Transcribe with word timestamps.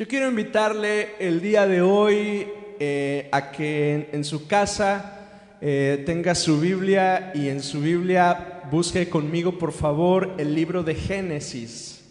Yo 0.00 0.08
quiero 0.08 0.30
invitarle 0.30 1.10
el 1.18 1.42
día 1.42 1.66
de 1.66 1.82
hoy 1.82 2.48
eh, 2.78 3.28
a 3.32 3.50
que 3.52 4.08
en, 4.10 4.24
su 4.24 4.46
casa 4.46 5.58
eh, 5.60 6.02
tenga 6.06 6.34
su 6.34 6.58
Biblia 6.58 7.32
y 7.34 7.50
en 7.50 7.62
su 7.62 7.82
Biblia 7.82 8.62
busque 8.70 9.10
conmigo, 9.10 9.58
por 9.58 9.72
favor, 9.72 10.36
el 10.38 10.54
libro 10.54 10.82
de 10.82 10.94
Génesis. 10.94 12.02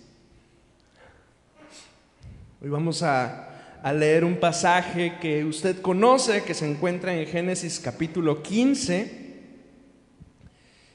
Hoy 2.62 2.70
vamos 2.70 3.02
a, 3.02 3.80
a 3.82 3.92
leer 3.92 4.24
un 4.24 4.36
pasaje 4.36 5.16
que 5.20 5.44
usted 5.44 5.82
conoce, 5.82 6.44
que 6.44 6.54
se 6.54 6.70
encuentra 6.70 7.16
en 7.16 7.26
Génesis 7.26 7.80
capítulo 7.80 8.44
15. 8.44 9.34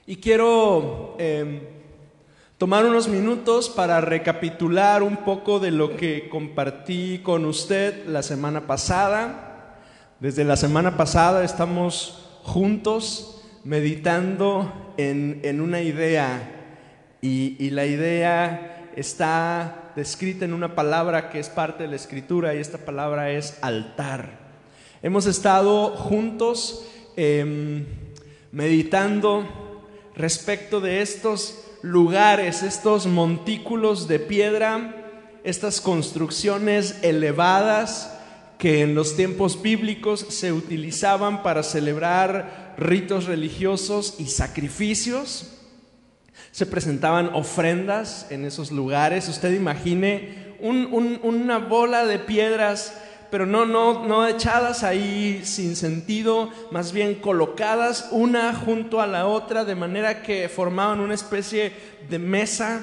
Y 0.07 0.15
quiero 0.19 1.17
em, 1.19 1.59
tomar 2.65 2.87
unos 2.87 3.09
minutos 3.09 3.69
para 3.69 4.01
recapitular 4.01 5.03
un 5.03 5.19
poco 5.19 5.61
de 5.61 5.71
lo 5.71 5.99
que 5.99 6.31
compartí 6.31 7.21
con 7.23 7.45
usted 7.45 8.07
la 8.07 8.23
semana 8.23 8.67
pasada. 8.67 9.83
Desde 10.19 10.45
la 10.45 10.57
semana 10.57 10.97
pasada 10.97 11.45
estamos 11.45 12.39
juntos 12.43 13.43
meditando 13.65 14.95
en, 14.97 15.61
una 15.61 15.83
idea 15.83 16.79
y, 17.21 17.55
y, 17.59 17.69
la 17.69 17.85
idea 17.85 18.89
está 18.97 19.93
descrita 19.95 20.47
en 20.47 20.55
una 20.55 20.75
palabra 20.75 21.29
que 21.29 21.41
es 21.41 21.51
parte 21.51 21.83
de 21.83 21.91
la 21.91 21.97
escritura 21.97 22.55
y 22.55 22.61
esta 22.61 22.79
palabra 22.79 23.31
es 23.31 23.59
altar. 23.61 24.39
Hemos 25.03 25.27
estado 25.27 25.91
juntos 25.91 26.87
em, 27.15 27.85
meditando 28.53 29.45
respecto 30.17 30.81
de 30.81 31.03
estos 31.03 31.61
lugares, 31.85 32.63
estos 32.63 33.07
montículos 33.07 34.09
de 34.09 34.19
piedra, 34.19 34.95
estas 35.45 35.83
construcciones 35.83 36.97
elevadas 37.03 38.19
que 38.57 38.81
en 38.81 38.95
los 38.95 39.17
tiempos 39.17 39.61
bíblicos 39.61 40.25
se 40.31 40.51
utilizaban 40.53 41.43
para 41.43 41.63
celebrar 41.63 42.75
ritos 42.79 43.27
religiosos 43.27 44.15
y 44.19 44.29
sacrificios. 44.29 45.59
Se 46.53 46.65
presentaban 46.65 47.35
ofrendas 47.35 48.29
en 48.31 48.47
esos 48.47 48.73
lugares. 48.73 49.29
Usted 49.29 49.53
imagine 49.53 50.55
una 50.61 51.59
bola 51.59 52.07
de 52.07 52.19
piedras 52.19 52.95
pero 53.31 53.47
no, 53.47 53.67
no, 53.67 54.07
no 54.07 54.27
echadas 54.27 54.83
ahí 54.85 55.43
sin 55.45 55.77
sentido, 55.77 56.51
más 56.71 56.93
bien 56.93 57.17
colocadas 57.17 58.09
una 58.11 58.55
junto 58.55 59.01
a 59.01 59.07
la 59.07 59.27
otra, 59.27 59.65
de 59.65 59.75
manera 59.75 60.23
que 60.23 60.49
formaban 60.49 61.01
una 61.01 61.15
especie 61.15 61.73
de 62.09 62.19
mesa, 62.19 62.81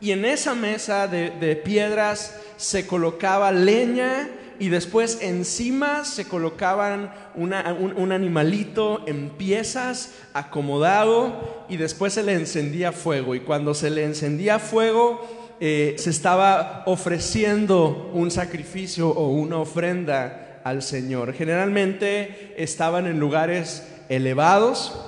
y 0.00 0.10
en 0.10 0.24
esa 0.24 0.54
mesa 0.54 1.08
de, 1.08 1.56
piedras 1.64 2.38
se 2.56 2.86
colocaba 2.86 3.50
leña, 3.52 4.28
y 4.58 4.68
después 4.68 5.18
encima 5.20 6.04
se 6.04 6.28
colocaban 6.28 7.12
un, 7.34 7.52
un, 7.52 8.12
animalito 8.12 9.02
en 9.06 9.30
piezas 9.30 10.12
acomodado 10.32 11.64
y 11.68 11.76
después 11.76 12.12
se 12.12 12.22
le 12.22 12.34
encendía 12.34 12.92
fuego. 12.92 13.34
Y 13.34 13.40
cuando 13.40 13.74
se 13.74 13.90
le 13.90 14.04
encendía 14.04 14.60
fuego, 14.60 15.26
eh, 15.60 15.94
se 15.98 16.10
estaba 16.10 16.82
ofreciendo 16.86 18.10
un 18.12 18.30
sacrificio 18.30 19.08
o 19.08 19.28
una 19.30 19.58
ofrenda 19.58 20.60
al 20.64 20.82
Señor. 20.82 21.32
Generalmente 21.34 22.54
estaban 22.56 23.06
en 23.06 23.18
lugares 23.20 23.86
elevados. 24.08 24.98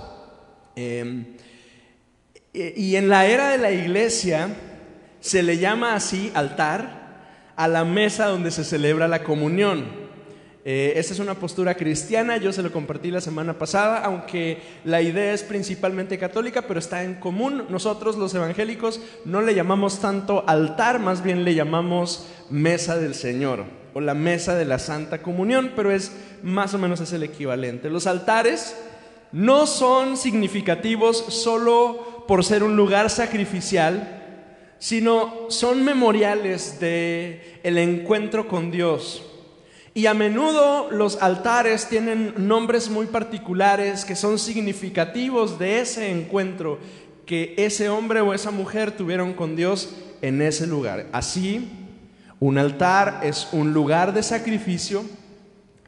Em, 0.76 1.24
y 2.52 2.96
en 2.96 3.08
la 3.08 3.26
era 3.26 3.50
de 3.50 3.58
la 3.58 3.70
iglesia 3.70 4.48
se 5.20 5.42
le 5.42 5.58
llama 5.58 5.94
así 5.94 6.30
altar 6.34 7.52
a 7.56 7.68
la 7.68 7.84
mesa 7.84 8.26
donde 8.26 8.50
se 8.50 8.64
celebra 8.64 9.08
la 9.08 9.24
comunión. 9.24 10.05
Eh, 10.68 10.98
esta 10.98 11.14
es 11.14 11.20
una 11.20 11.36
postura 11.36 11.76
cristiana, 11.76 12.38
yo 12.38 12.52
se 12.52 12.60
lo 12.60 12.72
compartí 12.72 13.12
la 13.12 13.20
semana 13.20 13.56
pasada, 13.56 13.98
aunque 13.98 14.58
la 14.82 15.00
idea 15.00 15.32
es 15.32 15.44
principalmente 15.44 16.18
católica, 16.18 16.62
pero 16.62 16.80
está 16.80 17.04
en 17.04 17.14
común. 17.14 17.66
Nosotros 17.68 18.16
los 18.16 18.34
evangélicos 18.34 19.00
no 19.24 19.42
le 19.42 19.54
llamamos 19.54 20.00
tanto 20.00 20.42
altar, 20.48 20.98
más 20.98 21.22
bien 21.22 21.44
le 21.44 21.54
llamamos 21.54 22.26
mesa 22.50 22.98
del 22.98 23.14
Señor 23.14 23.62
o 23.94 24.00
la 24.00 24.14
mesa 24.14 24.56
de 24.56 24.64
la 24.64 24.80
Santa 24.80 25.22
Comunión, 25.22 25.70
pero 25.76 25.92
es 25.92 26.10
más 26.42 26.74
o 26.74 26.78
menos 26.78 27.00
es 27.00 27.12
el 27.12 27.22
equivalente. 27.22 27.88
Los 27.88 28.08
altares 28.08 28.76
no 29.30 29.68
son 29.68 30.16
significativos 30.16 31.16
solo 31.28 32.24
por 32.26 32.44
ser 32.44 32.64
un 32.64 32.74
lugar 32.74 33.08
sacrificial, 33.08 34.74
sino 34.80 35.46
son 35.48 35.84
memoriales 35.84 36.80
de 36.80 37.60
el 37.62 37.78
encuentro 37.78 38.48
con 38.48 38.72
Dios 38.72 39.25
y 39.96 40.04
a 40.04 40.12
menudo 40.12 40.90
los 40.90 41.22
altares 41.22 41.88
tienen 41.88 42.34
nombres 42.36 42.90
muy 42.90 43.06
particulares 43.06 44.04
que 44.04 44.14
son 44.14 44.38
significativos 44.38 45.58
de 45.58 45.80
ese 45.80 46.10
encuentro 46.10 46.78
que 47.24 47.54
ese 47.56 47.88
hombre 47.88 48.20
o 48.20 48.34
esa 48.34 48.50
mujer 48.50 48.90
tuvieron 48.90 49.32
con 49.32 49.56
Dios 49.56 49.96
en 50.20 50.42
ese 50.42 50.66
lugar. 50.66 51.06
Así, 51.12 51.70
un 52.40 52.58
altar 52.58 53.20
es 53.22 53.48
un 53.52 53.72
lugar 53.72 54.12
de 54.12 54.22
sacrificio, 54.22 55.02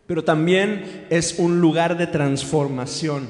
pero 0.07 0.25
también 0.25 1.07
es 1.11 1.39
un 1.39 1.61
lugar 1.61 1.99
de 1.99 2.07
transformación. 2.07 3.29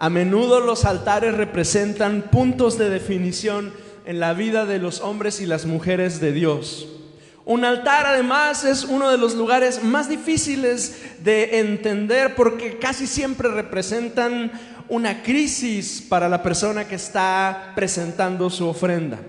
A 0.00 0.10
menudo 0.10 0.58
los 0.58 0.86
altares 0.86 1.36
representan 1.36 2.22
puntos 2.32 2.78
de 2.78 2.90
definición 2.90 3.72
en 4.06 4.18
la 4.18 4.32
vida 4.34 4.66
de 4.66 4.80
los 4.80 5.02
hombres 5.02 5.40
y 5.40 5.46
las 5.46 5.66
mujeres 5.66 6.18
de 6.20 6.32
Dios. 6.32 6.97
Un 7.48 7.64
altar 7.64 8.04
además 8.04 8.62
es 8.64 8.84
uno 8.84 9.08
de 9.08 9.16
los 9.16 9.34
lugares 9.34 9.82
más 9.82 10.06
difíciles 10.06 11.00
de 11.24 11.60
entender 11.60 12.34
porque 12.34 12.76
casi 12.76 13.06
siempre 13.06 13.48
representan 13.48 14.52
una 14.90 15.22
crisis 15.22 16.04
para 16.06 16.28
la 16.28 16.42
persona 16.42 16.86
que 16.86 16.96
está 16.96 17.72
presentando 17.74 18.50
su 18.50 18.68
ofrenda. 18.68 19.20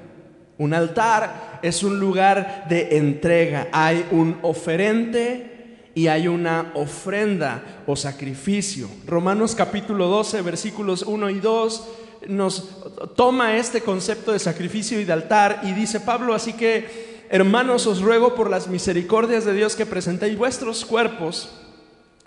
Un 0.58 0.74
altar 0.74 1.62
es 1.62 1.82
un 1.82 1.98
lugar 1.98 2.66
de 2.68 2.98
entrega. 2.98 3.70
Hay 3.72 4.06
un 4.12 4.38
oferente 4.42 5.78
y 5.96 6.08
hay 6.08 6.28
una 6.28 6.74
ofrenda 6.74 7.84
o 7.88 7.96
sacrificio. 7.96 8.90
Romanos 9.08 9.56
capítulo 9.56 10.08
12, 10.08 10.42
versículos 10.42 11.04
1 11.04 11.30
y 11.30 11.40
2 11.40 11.90
nos 12.28 12.68
toma 13.16 13.56
este 13.56 13.80
concepto 13.80 14.34
de 14.34 14.40
sacrificio 14.40 15.00
y 15.00 15.06
de 15.06 15.14
altar 15.14 15.62
y 15.64 15.72
dice 15.72 16.02
Pablo, 16.02 16.34
así 16.34 16.52
que 16.52 17.10
Hermanos, 17.32 17.86
os 17.86 18.02
ruego 18.02 18.34
por 18.34 18.50
las 18.50 18.68
misericordias 18.68 19.46
de 19.46 19.54
Dios 19.54 19.76
que 19.76 19.86
presentéis 19.86 20.36
vuestros 20.36 20.84
cuerpos 20.84 21.52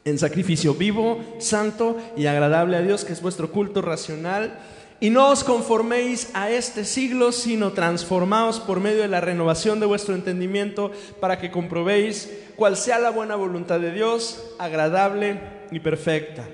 en 0.05 0.17
sacrificio 0.17 0.75
vivo, 0.75 1.21
santo 1.39 1.97
y 2.17 2.27
agradable 2.27 2.77
a 2.77 2.83
Dios, 2.83 3.05
que 3.05 3.13
es 3.13 3.21
vuestro 3.21 3.51
culto 3.51 3.83
racional. 3.83 4.61
Y 5.01 5.11
no 5.11 5.31
os 5.31 5.43
conforméis 5.43 6.31
a 6.35 6.51
este 6.51 6.85
siglo, 6.85 7.33
sino 7.33 7.73
transformaos 7.73 8.61
por 8.61 8.79
medio 8.79 9.03
de 9.03 9.09
la 9.09 9.21
renovación 9.21 9.81
de 9.81 9.87
vuestro 9.87 10.15
entendimiento 10.15 10.93
para 11.21 11.41
que 11.41 11.51
comprobéis 11.51 12.31
cuál 12.55 12.77
sea 12.77 13.01
la 13.01 13.11
buena 13.11 13.35
voluntad 13.35 13.81
de 13.81 13.91
Dios, 13.91 14.41
agradable 14.61 15.41
y 15.73 15.81
perfecta. 15.81 16.47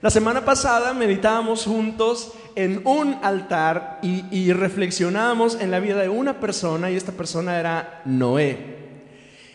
La 0.00 0.10
semana 0.10 0.44
pasada 0.44 0.92
meditábamos 0.92 1.66
juntos 1.66 2.32
en 2.56 2.86
un 2.86 3.18
altar 3.22 3.98
y, 4.02 4.52
reflexionábamos 4.52 5.58
en 5.60 5.70
la 5.70 5.80
vida 5.80 6.00
de 6.00 6.08
una 6.08 6.40
persona 6.40 6.90
y 6.90 6.96
esta 6.96 7.12
persona 7.12 7.58
era 7.58 8.02
Noé. 8.04 8.80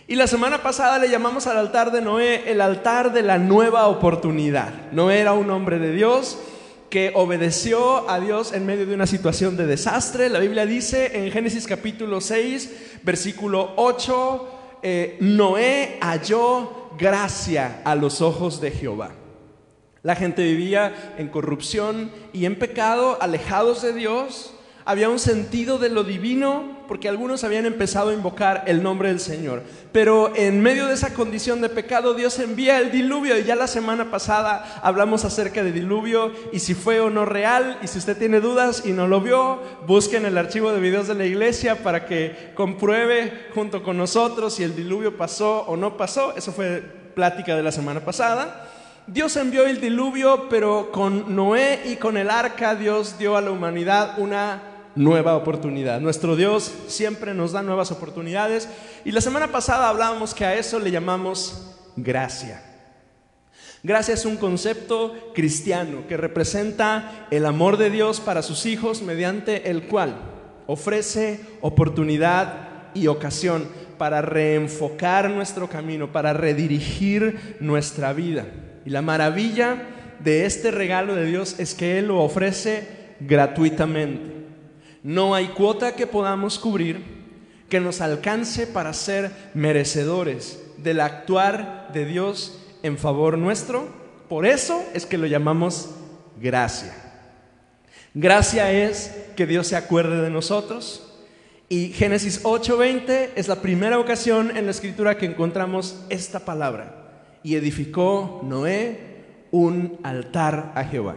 Y 0.08 0.16
la 0.16 0.28
semana 0.28 0.64
pasada 0.64 1.00
le 1.00 1.10
llamamos 1.10 1.48
al 1.48 1.58
altar 1.58 1.92
de 1.92 2.02
Noé 2.02 2.50
el 2.50 2.62
altar 2.62 3.12
de 3.12 3.24
la 3.24 3.38
nueva 3.38 3.88
oportunidad. 3.88 4.92
Noé 4.92 5.20
era 5.20 5.34
un 5.34 5.50
hombre 5.52 5.80
de 5.80 5.92
Dios 5.92 6.38
que 6.90 7.12
obedeció 7.14 8.10
a 8.10 8.20
Dios 8.20 8.54
en 8.54 8.66
medio 8.66 8.86
de 8.86 8.96
una 8.96 9.08
situación 9.08 9.58
de 9.58 9.66
desastre. 9.66 10.30
La 10.30 10.40
Biblia 10.40 10.66
dice 10.66 11.26
en 11.26 11.32
Génesis 11.32 11.68
capítulo 11.68 12.22
6, 12.22 13.00
versículo 13.04 13.74
8, 13.76 14.50
eh, 14.82 15.18
Noé 15.20 15.98
halló 16.00 16.90
gracia 16.98 17.82
a 17.84 17.96
los 17.96 18.22
ojos 18.22 18.62
de 18.62 18.72
Jehová. 18.72 19.12
La 20.08 20.16
gente 20.16 20.42
vivía 20.42 21.14
en 21.18 21.28
corrupción 21.28 22.12
y 22.32 22.46
en 22.46 22.58
pecado, 22.58 23.18
alejados 23.20 23.82
de 23.82 23.92
Dios. 23.92 24.54
Había 24.86 25.10
un 25.10 25.20
sentido 25.20 25.80
de 25.80 25.90
lo 25.90 26.06
divino 26.06 26.78
porque 26.88 27.10
algunos 27.10 27.44
habían 27.44 27.66
empezado 27.66 28.12
a 28.12 28.14
invocar 28.14 28.64
el 28.68 28.82
nombre 28.82 29.10
del 29.10 29.20
Señor. 29.20 29.64
Pero 29.92 30.34
en 30.34 30.62
medio 30.62 30.86
de 30.88 30.94
esa 30.94 31.14
condición 31.14 31.60
de 31.60 31.68
pecado 31.68 32.14
Dios 32.14 32.40
envía 32.40 32.80
el 32.80 32.90
diluvio 32.90 33.38
y 33.38 33.44
ya 33.44 33.58
la 33.58 33.68
semana 33.68 34.10
pasada 34.10 34.80
hablamos 34.82 35.26
acerca 35.26 35.62
del 35.62 35.74
diluvio 35.74 36.32
y 36.54 36.60
si 36.60 36.74
fue 36.74 37.02
o 37.02 37.10
no 37.10 37.26
real 37.26 37.78
y 37.84 37.88
si 37.88 37.98
usted 37.98 38.18
tiene 38.18 38.40
dudas 38.40 38.84
y 38.86 38.94
no 38.94 39.10
lo 39.10 39.20
vio, 39.20 39.62
busquen 39.88 40.26
el 40.26 40.38
archivo 40.38 40.72
de 40.72 40.80
videos 40.80 41.10
de 41.10 41.16
la 41.16 41.26
iglesia 41.26 41.84
para 41.84 42.06
que 42.06 42.54
compruebe 42.56 43.50
junto 43.54 43.84
con 43.84 43.98
nosotros 43.98 44.54
si 44.54 44.64
el 44.64 44.74
diluvio 44.74 45.18
pasó 45.18 45.66
o 45.68 45.76
no 45.76 45.98
pasó. 45.98 46.34
Eso 46.38 46.54
fue 46.54 46.82
plática 47.14 47.58
de 47.58 47.64
la 47.64 47.74
semana 47.74 48.00
pasada. 48.00 48.70
Dios 49.08 49.38
envió 49.38 49.66
el 49.66 49.80
diluvio, 49.80 50.50
pero 50.50 50.92
con 50.92 51.34
Noé 51.34 51.80
y 51.86 51.96
con 51.96 52.18
el 52.18 52.30
arca 52.30 52.76
Dios 52.76 53.18
dio 53.18 53.38
a 53.38 53.42
la 53.42 53.52
humanidad 53.52 54.20
una 54.20 54.62
nueva 54.96 55.38
oportunidad. 55.38 56.02
Nuestro 56.02 56.36
Dios 56.36 56.74
siempre 56.88 57.34
nos 57.34 57.54
da 57.54 57.64
nuevas 57.64 57.90
oportunidades 57.92 58.68
y 59.06 59.12
la 59.12 59.22
semana 59.22 59.48
pasada 59.48 59.88
hablábamos 59.88 60.34
que 60.34 60.44
a 60.44 60.56
eso 60.56 60.78
le 60.80 60.92
llamamos 60.92 61.74
gracia. 61.96 62.62
Gracia 63.82 64.14
es 64.14 64.26
un 64.26 64.36
concepto 64.36 65.32
cristiano 65.34 66.00
que 66.10 66.18
representa 66.18 67.28
el 67.32 67.46
amor 67.46 67.78
de 67.78 67.90
Dios 67.90 68.20
para 68.20 68.42
sus 68.42 68.66
hijos 68.66 69.02
mediante 69.02 69.70
el 69.70 69.88
cual 69.88 70.18
ofrece 70.66 71.40
oportunidad 71.62 72.92
y 72.94 73.08
ocasión 73.08 73.70
para 73.98 74.22
reenfocar 74.22 75.30
nuestro 75.30 75.70
camino, 75.70 76.12
para 76.12 76.34
redirigir 76.34 77.56
nuestra 77.62 78.12
vida. 78.12 78.46
Y 78.88 78.90
la 78.90 79.02
maravilla 79.02 79.84
de 80.24 80.46
este 80.46 80.72
regalo 80.72 81.14
de 81.14 81.26
Dios 81.26 81.60
es 81.60 81.76
que 81.76 82.00
Él 82.00 82.08
lo 82.08 82.22
ofrece 82.22 82.88
gratuitamente. 83.20 84.32
No 85.04 85.36
hay 85.36 85.48
cuota 85.48 85.94
que 85.94 86.08
podamos 86.08 86.58
cubrir 86.58 87.04
que 87.68 87.82
nos 87.82 88.00
alcance 88.00 88.66
para 88.66 88.94
ser 88.94 89.30
merecedores 89.54 90.64
del 90.78 91.02
actuar 91.02 91.90
de 91.92 92.06
Dios 92.06 92.66
en 92.82 92.98
favor 92.98 93.38
nuestro. 93.38 93.90
Por 94.30 94.46
eso 94.46 94.82
es 94.94 95.06
que 95.06 95.18
lo 95.18 95.28
llamamos 95.28 95.90
gracia. 96.40 96.94
Gracia 98.14 98.72
es 98.72 99.14
que 99.36 99.46
Dios 99.46 99.68
se 99.68 99.76
acuerde 99.76 100.22
de 100.22 100.30
nosotros. 100.30 101.14
Y 101.68 101.90
Génesis 101.90 102.42
8:20 102.46 103.32
es 103.36 103.50
la 103.50 103.62
primera 103.62 104.00
ocasión 104.00 104.56
en 104.56 104.64
la 104.64 104.72
escritura 104.72 105.18
que 105.18 105.26
encontramos 105.26 106.06
esta 106.08 106.40
palabra. 106.40 106.97
Y 107.48 107.56
edificó 107.56 108.42
Noé 108.44 109.00
un 109.52 110.00
altar 110.04 110.74
a 110.76 110.84
Jehová. 110.84 111.16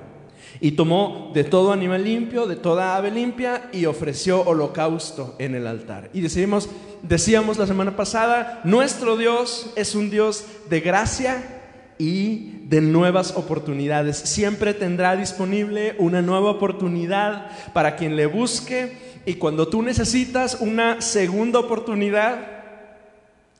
Y 0.61 0.71
tomó 0.71 1.33
de 1.35 1.43
todo 1.43 1.73
animal 1.73 2.05
limpio, 2.05 2.47
de 2.47 2.55
toda 2.55 2.95
ave 2.95 3.11
limpia, 3.11 3.69
y 3.73 3.87
ofreció 3.87 4.43
holocausto 4.43 5.35
en 5.41 5.57
el 5.57 5.67
altar. 5.67 6.09
Y 6.13 6.21
decimos, 6.21 6.69
decíamos 7.03 7.59
la 7.59 7.67
semana 7.67 7.97
pasada, 7.97 8.61
nuestro 8.63 9.17
Dios 9.17 9.73
es 9.75 9.97
un 9.97 10.09
Dios 10.09 10.45
de 10.69 10.79
gracia 10.79 11.43
y 11.99 12.61
de 12.69 12.81
nuevas 12.81 13.33
oportunidades. 13.35 14.17
Siempre 14.17 14.73
tendrá 14.73 15.17
disponible 15.17 15.97
una 15.99 16.23
nueva 16.23 16.53
oportunidad 16.53 17.51
para 17.73 17.97
quien 17.97 18.15
le 18.15 18.27
busque. 18.27 18.93
Y 19.27 19.35
cuando 19.35 19.67
tú 19.67 19.83
necesitas 19.83 20.59
una 20.61 21.01
segunda 21.01 21.59
oportunidad, 21.59 22.61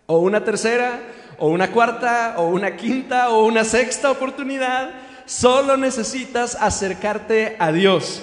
o 0.07 0.19
una 0.19 0.45
tercera, 0.45 1.01
o 1.41 1.49
una 1.49 1.73
cuarta, 1.73 2.35
o 2.37 2.49
una 2.51 2.77
quinta, 2.77 3.31
o 3.31 3.45
una 3.47 3.65
sexta 3.65 4.11
oportunidad, 4.11 4.91
Solo 5.31 5.77
necesitas 5.77 6.57
acercarte 6.61 7.55
a 7.61 7.71
Dios. 7.71 8.21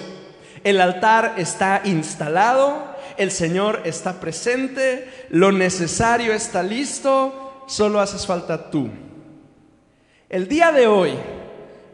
El 0.62 0.78
altar 0.78 1.36
está 1.38 1.80
instalado, 1.86 2.84
el 3.16 3.30
Señor 3.30 3.80
está 3.86 4.20
presente, 4.20 5.08
lo 5.30 5.50
necesario 5.50 6.34
está 6.34 6.62
listo, 6.62 7.64
solo 7.66 8.00
haces 8.00 8.26
falta 8.26 8.70
tú. 8.70 8.90
El 10.28 10.48
día 10.48 10.70
de 10.70 10.86
hoy 10.86 11.14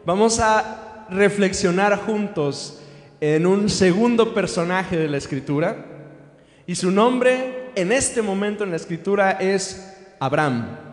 vamos 0.05 0.41
a 0.41 1.07
reflexionar 1.09 1.97
juntos 2.05 2.81
en 3.21 3.45
un 3.45 3.69
segundo 3.69 4.33
personaje 4.33 4.97
de 4.97 5.07
la 5.07 5.15
escritura 5.15 5.77
y 6.67 6.75
su 6.75 6.91
nombre 6.91 7.71
en 7.75 7.93
este 7.93 8.21
momento 8.21 8.65
en 8.65 8.71
la 8.71 8.75
escritura 8.75 9.31
es 9.31 9.95
Abraham. 10.19 10.84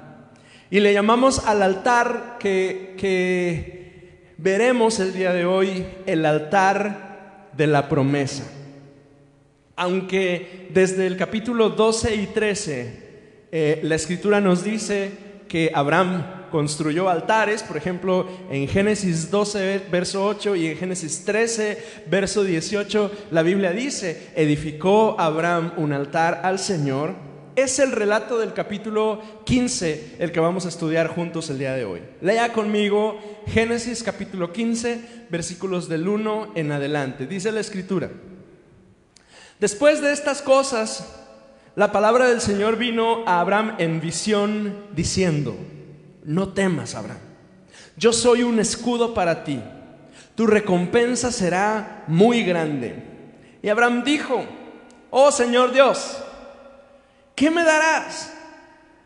Y 0.72 0.80
le 0.80 0.94
llamamos 0.94 1.46
al 1.46 1.60
altar 1.60 2.38
que, 2.40 2.94
que 2.96 4.32
veremos 4.38 5.00
el 5.00 5.12
día 5.12 5.34
de 5.34 5.44
hoy 5.44 5.84
el 6.06 6.24
altar 6.24 7.50
de 7.54 7.66
la 7.66 7.90
promesa. 7.90 8.50
Aunque 9.76 10.70
desde 10.72 11.06
el 11.06 11.18
capítulo 11.18 11.68
12 11.68 12.14
y 12.14 12.26
13 12.28 13.02
eh, 13.52 13.80
la 13.82 13.96
escritura 13.96 14.40
nos 14.40 14.64
dice 14.64 15.10
que 15.46 15.70
Abraham 15.74 16.48
construyó 16.50 17.10
altares, 17.10 17.62
por 17.62 17.76
ejemplo, 17.76 18.26
en 18.50 18.66
Génesis 18.66 19.30
12, 19.30 19.82
verso 19.90 20.24
8 20.24 20.56
y 20.56 20.68
en 20.68 20.78
Génesis 20.78 21.22
13, 21.26 21.84
verso 22.06 22.44
18, 22.44 23.12
la 23.30 23.42
Biblia 23.42 23.72
dice, 23.72 24.30
edificó 24.36 25.16
Abraham 25.20 25.74
un 25.76 25.92
altar 25.92 26.40
al 26.44 26.58
Señor 26.58 27.30
es 27.56 27.78
el 27.78 27.92
relato 27.92 28.38
del 28.38 28.52
capítulo 28.52 29.20
15 29.44 30.16
el 30.18 30.32
que 30.32 30.40
vamos 30.40 30.64
a 30.66 30.68
estudiar 30.68 31.08
juntos 31.08 31.50
el 31.50 31.58
día 31.58 31.74
de 31.74 31.84
hoy. 31.84 32.00
Lea 32.20 32.52
conmigo 32.52 33.18
Génesis 33.46 34.02
capítulo 34.02 34.52
15, 34.52 35.26
versículos 35.30 35.88
del 35.88 36.08
1 36.08 36.52
en 36.54 36.72
adelante. 36.72 37.26
Dice 37.26 37.52
la 37.52 37.60
escritura, 37.60 38.10
después 39.60 40.00
de 40.00 40.12
estas 40.12 40.42
cosas, 40.42 41.20
la 41.74 41.92
palabra 41.92 42.26
del 42.26 42.40
Señor 42.40 42.76
vino 42.76 43.24
a 43.26 43.40
Abraham 43.40 43.76
en 43.78 44.00
visión 44.00 44.86
diciendo, 44.94 45.56
no 46.24 46.50
temas, 46.50 46.94
Abraham, 46.94 47.20
yo 47.96 48.12
soy 48.12 48.42
un 48.42 48.60
escudo 48.60 49.14
para 49.14 49.44
ti, 49.44 49.60
tu 50.34 50.46
recompensa 50.46 51.30
será 51.30 52.04
muy 52.06 52.42
grande. 52.42 53.10
Y 53.62 53.68
Abraham 53.68 54.02
dijo, 54.04 54.44
oh 55.10 55.30
Señor 55.30 55.72
Dios, 55.72 56.21
¿qué 57.34 57.50
me 57.50 57.64
darás? 57.64 58.32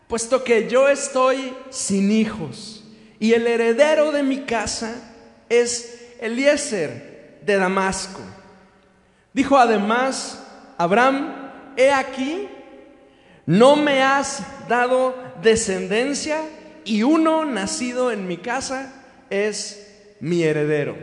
Puesto 0.09 0.45
que 0.45 0.69
yo 0.69 0.89
estoy 0.89 1.55
sin 1.71 2.11
hijos 2.13 2.85
y 3.19 3.33
el 3.33 3.47
heredero 3.47 4.13
de 4.13 4.23
mi 4.23 4.43
casa 4.43 4.95
es 5.49 6.15
Eliezer 6.21 7.41
de 7.43 7.57
Damasco. 7.57 8.21
Dijo 9.33 9.59
además 9.59 10.43
Abraham, 10.79 11.51
he 11.77 11.91
aquí, 11.91 12.49
no 13.47 13.77
me 13.77 14.03
has 14.03 14.43
dado 14.69 15.15
descendencia 15.43 16.41
y 16.85 17.03
uno 17.03 17.45
nacido 17.45 18.13
en 18.13 18.27
mi 18.27 18.37
casa 18.37 18.93
es 19.31 20.15
mi 20.21 20.43
heredero. 20.43 20.97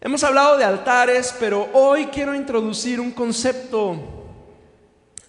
Hemos 0.00 0.22
hablado 0.22 0.58
de 0.58 0.64
altares, 0.64 1.34
pero 1.40 1.70
hoy 1.72 2.06
quiero 2.06 2.34
introducir 2.34 3.00
un 3.00 3.10
concepto 3.10 4.13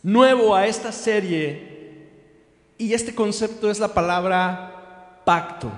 nuevo 0.06 0.56
a 0.56 0.68
esta 0.68 0.92
serie 0.92 2.12
y 2.78 2.94
este 2.94 3.16
concepto 3.16 3.72
es 3.72 3.80
la 3.80 3.88
palabra 3.88 5.22
pacto. 5.26 5.72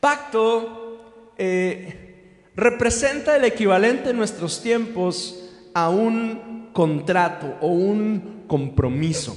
Pacto 0.00 1.30
eh, 1.38 2.48
representa 2.56 3.36
el 3.36 3.44
equivalente 3.44 4.10
en 4.10 4.16
nuestros 4.16 4.60
tiempos 4.60 5.50
a 5.72 5.88
un 5.88 6.70
contrato 6.72 7.56
o 7.60 7.68
un 7.68 8.42
compromiso. 8.48 9.36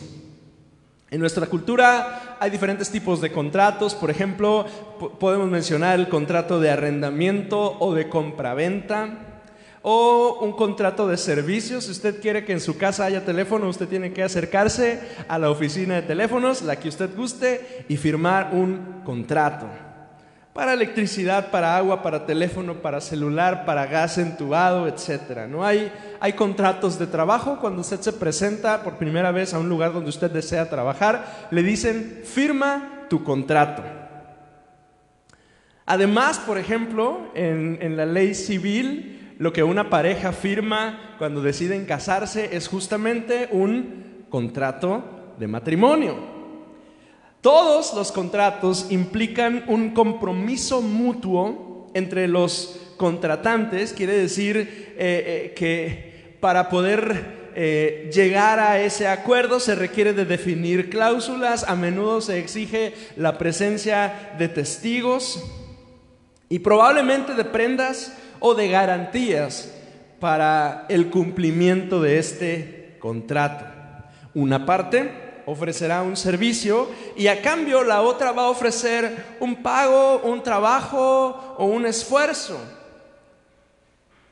En 1.12 1.20
nuestra 1.20 1.46
cultura 1.46 2.38
hay 2.40 2.50
diferentes 2.50 2.90
tipos 2.90 3.22
de 3.22 3.32
contratos, 3.32 3.94
por 3.94 4.10
ejemplo, 4.10 4.66
podemos 5.20 5.48
mencionar 5.48 6.00
el 6.00 6.10
contrato 6.10 6.60
de 6.60 6.72
arrendamiento 6.72 7.78
o 7.80 7.94
de 7.94 8.10
compraventa 8.10 9.27
o 9.90 10.40
un 10.42 10.52
contrato 10.52 11.08
de 11.08 11.16
servicios. 11.16 11.86
Si 11.86 11.92
usted 11.92 12.20
quiere 12.20 12.44
que 12.44 12.52
en 12.52 12.60
su 12.60 12.78
casa 12.78 13.06
haya 13.06 13.24
teléfono, 13.24 13.70
usted 13.70 13.88
tiene 13.88 14.12
que 14.12 14.22
acercarse 14.22 15.00
a 15.30 15.40
la 15.40 15.50
oficina 15.50 15.96
de 15.96 16.02
teléfonos, 16.02 16.62
la 16.62 16.76
que 16.76 16.90
usted 16.90 17.16
guste, 17.16 17.86
y 17.88 17.96
firmar 17.96 18.50
un 18.52 19.02
contrato. 19.06 19.66
Para 20.52 20.74
electricidad, 20.74 21.52
para 21.52 21.78
agua, 21.78 22.04
para 22.04 22.26
teléfono, 22.26 22.82
para 22.82 23.00
celular, 23.00 23.64
para 23.64 23.86
gas 23.86 24.18
entubado, 24.18 24.90
etc. 24.90 25.48
¿no? 25.48 25.64
Hay, 25.64 25.90
hay 26.20 26.34
contratos 26.34 27.00
de 27.00 27.08
trabajo. 27.08 27.58
Cuando 27.62 27.80
usted 27.80 28.02
se 28.02 28.12
presenta 28.12 28.84
por 28.84 28.98
primera 28.98 29.32
vez 29.32 29.54
a 29.54 29.60
un 29.60 29.70
lugar 29.70 29.94
donde 29.94 30.10
usted 30.10 30.30
desea 30.30 30.70
trabajar, 30.70 31.48
le 31.50 31.64
dicen, 31.64 32.24
firma 32.26 33.06
tu 33.10 33.24
contrato. 33.24 33.84
Además, 35.86 36.40
por 36.40 36.58
ejemplo, 36.58 37.32
en, 37.34 37.78
en 37.80 37.96
la 37.96 38.06
ley 38.06 38.36
civil, 38.36 39.17
lo 39.40 39.54
que 39.54 39.64
una 39.64 39.90
pareja 39.90 40.32
firma 40.32 41.16
cuando 41.18 41.42
deciden 41.42 41.86
casarse 41.86 42.56
es 42.56 42.68
justamente 42.68 43.50
un 43.52 44.26
contrato 44.30 45.04
de 45.38 45.48
matrimonio. 45.48 46.16
Todos 47.42 47.94
los 47.94 48.12
contratos 48.12 48.88
implican 48.90 49.64
un 49.68 49.92
compromiso 49.92 50.82
mutuo 50.82 51.88
entre 51.94 52.28
los 52.28 52.80
contratantes, 52.98 53.94
quiere 53.94 54.18
decir 54.18 54.58
eh, 54.58 54.96
eh, 54.98 55.54
que 55.56 56.38
para 56.40 56.68
poder 56.70 57.52
eh, 57.56 58.10
llegar 58.14 58.60
a 58.60 58.80
ese 58.82 59.08
acuerdo 59.08 59.60
se 59.60 59.76
requiere 59.76 60.14
de 60.14 60.26
definir 60.26 60.90
cláusulas, 60.90 61.64
a 61.68 61.76
menudo 61.76 62.22
se 62.22 62.40
exige 62.40 62.94
la 63.16 63.38
presencia 63.38 64.36
de 64.38 64.50
testigos 64.50 65.44
y 66.50 66.60
probablemente 66.60 67.34
de 67.34 67.46
prendas 67.46 68.16
o 68.40 68.54
de 68.54 68.70
garantías 68.70 69.74
para 70.20 70.86
el 70.90 71.10
cumplimiento 71.10 72.02
de 72.02 72.20
este 72.20 72.98
contrato. 73.00 73.66
Una 74.34 74.66
parte 74.66 75.12
ofrecerá 75.46 76.02
un 76.02 76.18
servicio 76.18 76.90
y 77.16 77.28
a 77.28 77.42
cambio 77.42 77.84
la 77.84 78.02
otra 78.02 78.32
va 78.34 78.44
a 78.44 78.50
ofrecer 78.50 79.38
un 79.40 79.64
pago, 79.64 80.20
un 80.24 80.44
trabajo 80.44 81.56
o 81.58 81.66
un 81.66 81.86
esfuerzo. 81.86 82.60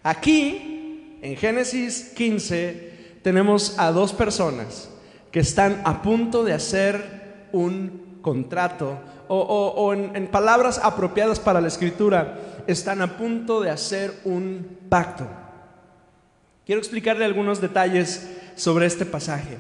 Aquí, 0.03 1.17
en 1.21 1.35
Génesis 1.37 2.11
15, 2.15 3.19
tenemos 3.23 3.79
a 3.79 3.91
dos 3.91 4.13
personas 4.13 4.89
que 5.31 5.39
están 5.39 5.81
a 5.85 6.01
punto 6.01 6.43
de 6.43 6.53
hacer 6.53 7.47
un 7.51 8.19
contrato 8.21 8.99
o, 9.27 9.93
en, 9.93 10.27
palabras 10.27 10.79
apropiadas 10.83 11.39
para 11.39 11.61
la 11.61 11.67
escritura, 11.67 12.37
están 12.67 13.01
a 13.01 13.17
punto 13.17 13.61
de 13.61 13.69
hacer 13.69 14.13
un 14.23 14.77
pacto. 14.89 15.27
Quiero 16.65 16.79
explicarle 16.79 17.25
algunos 17.25 17.61
detalles 17.61 18.27
sobre 18.55 18.85
este 18.85 19.05
pasaje. 19.05 19.57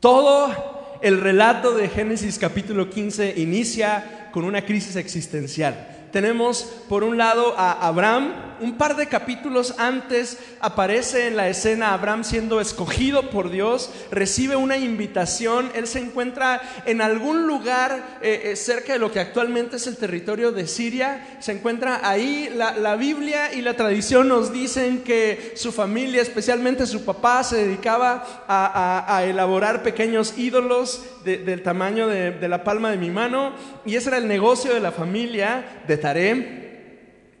Todo 0.00 0.98
el 1.02 1.20
relato 1.20 1.72
de 1.74 1.88
Génesis 1.88 2.38
capítulo 2.38 2.88
15 2.90 3.34
inicia 3.36 4.30
con 4.32 4.44
una 4.44 4.64
crisis 4.64 4.96
existencial 4.96 5.96
tenemos 6.10 6.62
por 6.88 7.04
un 7.04 7.18
lado 7.18 7.54
a 7.56 7.86
Abraham, 7.86 8.32
un 8.60 8.76
par 8.76 8.96
de 8.96 9.06
capítulos 9.06 9.74
antes 9.78 10.38
aparece 10.60 11.26
en 11.26 11.36
la 11.36 11.48
escena 11.48 11.92
Abraham 11.92 12.24
siendo 12.24 12.60
escogido 12.60 13.30
por 13.30 13.50
Dios, 13.50 13.90
recibe 14.10 14.56
una 14.56 14.76
invitación, 14.76 15.70
él 15.74 15.86
se 15.86 16.00
encuentra 16.00 16.60
en 16.86 17.00
algún 17.00 17.46
lugar 17.46 18.18
eh, 18.22 18.42
eh, 18.44 18.56
cerca 18.56 18.92
de 18.92 18.98
lo 18.98 19.12
que 19.12 19.20
actualmente 19.20 19.76
es 19.76 19.86
el 19.86 19.96
territorio 19.96 20.52
de 20.52 20.66
Siria, 20.66 21.38
se 21.40 21.52
encuentra 21.52 22.00
ahí, 22.08 22.50
la, 22.54 22.96
Biblia 22.96 23.52
y 23.52 23.60
la 23.60 23.74
tradición 23.74 24.28
nos 24.28 24.52
dicen 24.52 25.04
que 25.04 25.52
su 25.54 25.72
familia, 25.72 26.20
especialmente 26.20 26.86
su 26.86 27.04
papá, 27.04 27.44
se 27.44 27.56
dedicaba 27.56 28.44
a, 28.48 29.24
elaborar 29.24 29.82
pequeños 29.82 30.36
ídolos 30.36 31.02
del 31.24 31.62
tamaño 31.62 32.08
de, 32.08 32.32
de 32.32 32.48
la 32.48 32.64
palma 32.64 32.90
de 32.90 32.96
mi 32.96 33.10
mano 33.10 33.52
y 33.84 33.96
ese 33.96 34.08
era 34.08 34.18
el 34.18 34.26
negocio 34.26 34.72
de 34.74 34.80
la 34.80 34.92
familia 34.92 35.82
de 35.86 35.96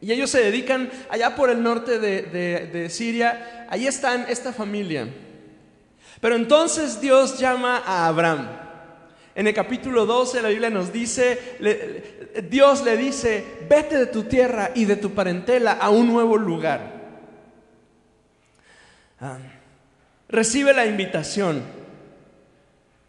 y 0.00 0.12
ellos 0.12 0.30
se 0.30 0.40
dedican 0.40 0.90
allá 1.10 1.34
por 1.34 1.50
el 1.50 1.62
norte 1.62 1.98
de, 1.98 2.90
Siria. 2.90 3.66
Ahí 3.68 3.86
están 3.86 4.26
esta 4.28 4.52
familia. 4.52 5.08
Pero 6.20 6.36
entonces 6.36 7.00
Dios 7.00 7.38
llama 7.38 7.82
a 7.84 8.06
Abraham. 8.06 8.48
En 9.34 9.46
el 9.46 9.54
capítulo 9.54 10.04
12 10.06 10.42
la 10.42 10.48
Biblia 10.48 10.70
nos 10.70 10.92
dice, 10.92 11.56
Dios 12.48 12.84
le 12.84 12.96
dice, 12.96 13.44
vete 13.68 13.98
de 13.98 14.06
tu 14.06 14.24
tierra 14.24 14.70
y 14.74 14.84
de 14.84 14.96
tu 14.96 15.12
parentela 15.12 15.72
a 15.72 15.90
un 15.90 16.08
nuevo 16.08 16.36
lugar. 16.36 16.98
Ah, 19.20 19.38
recibe 20.28 20.72
la 20.72 20.86
invitación 20.86 21.62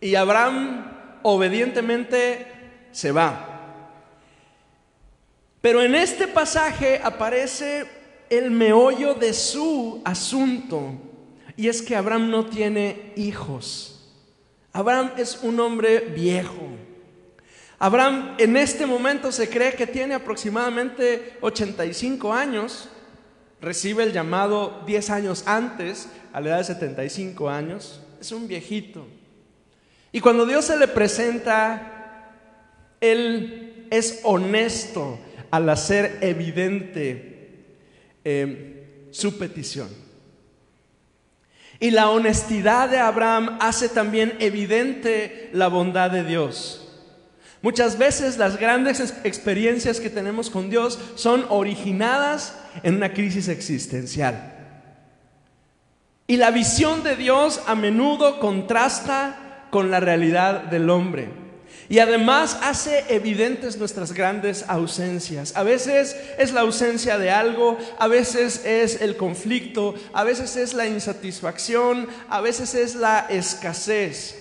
y 0.01 0.15
Abraham 0.15 1.19
obedientemente 1.23 2.47
se 2.91 3.11
va. 3.11 3.48
Pero 5.61 5.81
en 5.81 5.93
este 5.95 6.27
pasaje 6.27 7.01
aparece 7.03 7.85
el 8.29 8.51
meollo 8.51 9.13
de 9.13 9.33
su 9.33 10.01
asunto. 10.05 10.93
Y 11.57 11.67
es 11.67 11.81
que 11.81 11.95
Abraham 11.95 12.29
no 12.29 12.45
tiene 12.45 13.11
hijos. 13.17 14.13
Abraham 14.71 15.11
es 15.17 15.39
un 15.41 15.59
hombre 15.59 15.99
viejo. 15.99 16.69
Abraham 17.77 18.35
en 18.37 18.55
este 18.55 18.85
momento 18.85 19.31
se 19.31 19.49
cree 19.49 19.73
que 19.73 19.87
tiene 19.87 20.13
aproximadamente 20.13 21.37
85 21.41 22.33
años. 22.33 22.87
Recibe 23.61 24.03
el 24.03 24.13
llamado 24.13 24.83
10 24.85 25.09
años 25.09 25.43
antes, 25.45 26.07
a 26.31 26.39
la 26.39 26.49
edad 26.49 26.57
de 26.59 26.63
75 26.63 27.49
años. 27.49 28.01
Es 28.21 28.31
un 28.31 28.47
viejito. 28.47 29.05
Y 30.13 30.21
cuando 30.21 30.45
Dios 30.45 30.65
se 30.65 30.77
le 30.77 30.87
presenta, 30.87 32.31
Él 33.01 33.87
es 33.91 34.21
honesto 34.23 35.19
al 35.51 35.69
hacer 35.69 36.17
evidente 36.21 37.65
eh, 38.23 39.07
su 39.11 39.37
petición. 39.37 39.89
Y 41.79 41.91
la 41.91 42.09
honestidad 42.09 42.89
de 42.89 42.97
Abraham 42.97 43.57
hace 43.61 43.87
también 43.87 44.35
evidente 44.39 45.49
la 45.53 45.69
bondad 45.69 46.11
de 46.11 46.23
Dios. 46.23 46.85
Muchas 47.61 47.97
veces 47.97 48.37
las 48.37 48.57
grandes 48.57 48.99
experiencias 49.23 49.99
que 49.99 50.09
tenemos 50.09 50.49
con 50.49 50.69
Dios 50.69 50.99
son 51.15 51.45
originadas 51.49 52.57
en 52.83 52.95
una 52.95 53.13
crisis 53.13 53.47
existencial. 53.47 54.55
Y 56.27 56.37
la 56.37 56.51
visión 56.51 57.03
de 57.03 57.15
Dios 57.15 57.61
a 57.65 57.75
menudo 57.75 58.39
contrasta 58.39 59.65
con 59.71 59.89
la 59.91 59.99
realidad 59.99 60.63
del 60.63 60.89
hombre. 60.89 61.48
Y 61.89 61.97
además 61.97 62.59
hace 62.61 63.03
evidentes 63.09 63.77
nuestras 63.77 64.13
grandes 64.13 64.63
ausencias. 64.67 65.55
A 65.55 65.63
veces 65.63 66.15
es 66.37 66.53
la 66.53 66.61
ausencia 66.61 67.17
de 67.17 67.31
algo, 67.31 67.79
a 67.97 68.07
veces 68.07 68.63
es 68.63 69.01
el 69.01 69.17
conflicto, 69.17 69.95
a 70.13 70.23
veces 70.23 70.55
es 70.55 70.75
la 70.75 70.85
insatisfacción, 70.85 72.07
a 72.29 72.41
veces 72.41 72.75
es 72.75 72.93
la 72.93 73.25
escasez. 73.27 74.35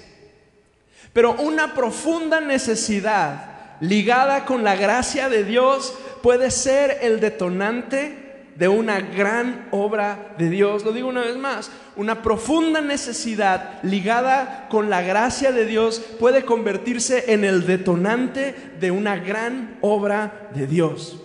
Pero 1.15 1.37
una 1.37 1.73
profunda 1.73 2.39
necesidad 2.43 3.79
ligada 3.81 4.45
con 4.45 4.63
la 4.63 4.77
gracia 4.77 5.31
de 5.31 5.43
Dios 5.43 5.95
puede 6.23 6.51
ser 6.51 6.99
el 7.01 7.19
detonante 7.19 8.28
de 8.59 8.67
una 8.67 9.01
gran 9.01 9.69
obra 9.71 10.35
de 10.37 10.51
Dios. 10.51 10.85
Lo 10.85 10.91
digo 10.91 11.09
una 11.09 11.21
vez 11.21 11.37
más, 11.37 11.71
una 11.95 12.23
profunda 12.23 12.81
necesidad 12.81 13.81
ligada 13.85 14.67
con 14.69 14.91
la 14.91 15.01
gracia 15.01 15.53
de 15.53 15.65
Dios 15.65 16.03
puede 16.19 16.45
convertirse 16.45 17.33
en 17.33 17.45
el 17.45 17.67
detonante 17.67 18.57
de 18.81 18.91
una 18.91 19.17
gran 19.17 19.79
obra 19.81 20.51
de 20.57 20.67
Dios. 20.67 21.21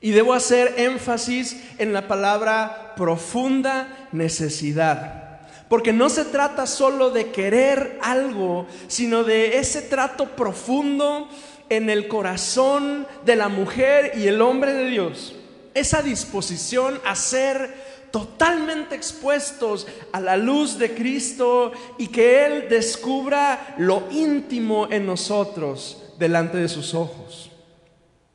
Y 0.00 0.12
debo 0.12 0.34
hacer 0.34 0.74
énfasis 0.76 1.60
en 1.78 1.92
la 1.92 2.06
palabra 2.06 2.94
profunda 2.96 4.08
necesidad. 4.12 5.40
Porque 5.68 5.92
no 5.92 6.10
se 6.10 6.24
trata 6.24 6.66
solo 6.66 7.10
de 7.10 7.32
querer 7.32 7.98
algo, 8.02 8.68
sino 8.86 9.24
de 9.24 9.58
ese 9.58 9.82
trato 9.82 10.36
profundo 10.36 11.28
en 11.68 11.90
el 11.90 12.06
corazón 12.06 13.06
de 13.24 13.34
la 13.34 13.48
mujer 13.48 14.12
y 14.16 14.28
el 14.28 14.42
hombre 14.42 14.74
de 14.74 14.86
Dios 14.86 15.34
esa 15.74 16.02
disposición 16.02 17.00
a 17.04 17.14
ser 17.14 17.92
totalmente 18.10 18.94
expuestos 18.94 19.86
a 20.12 20.20
la 20.20 20.36
luz 20.36 20.78
de 20.78 20.94
Cristo 20.94 21.72
y 21.98 22.08
que 22.08 22.44
Él 22.44 22.66
descubra 22.68 23.74
lo 23.78 24.04
íntimo 24.10 24.86
en 24.90 25.06
nosotros 25.06 26.14
delante 26.18 26.58
de 26.58 26.68
sus 26.68 26.94
ojos. 26.94 27.50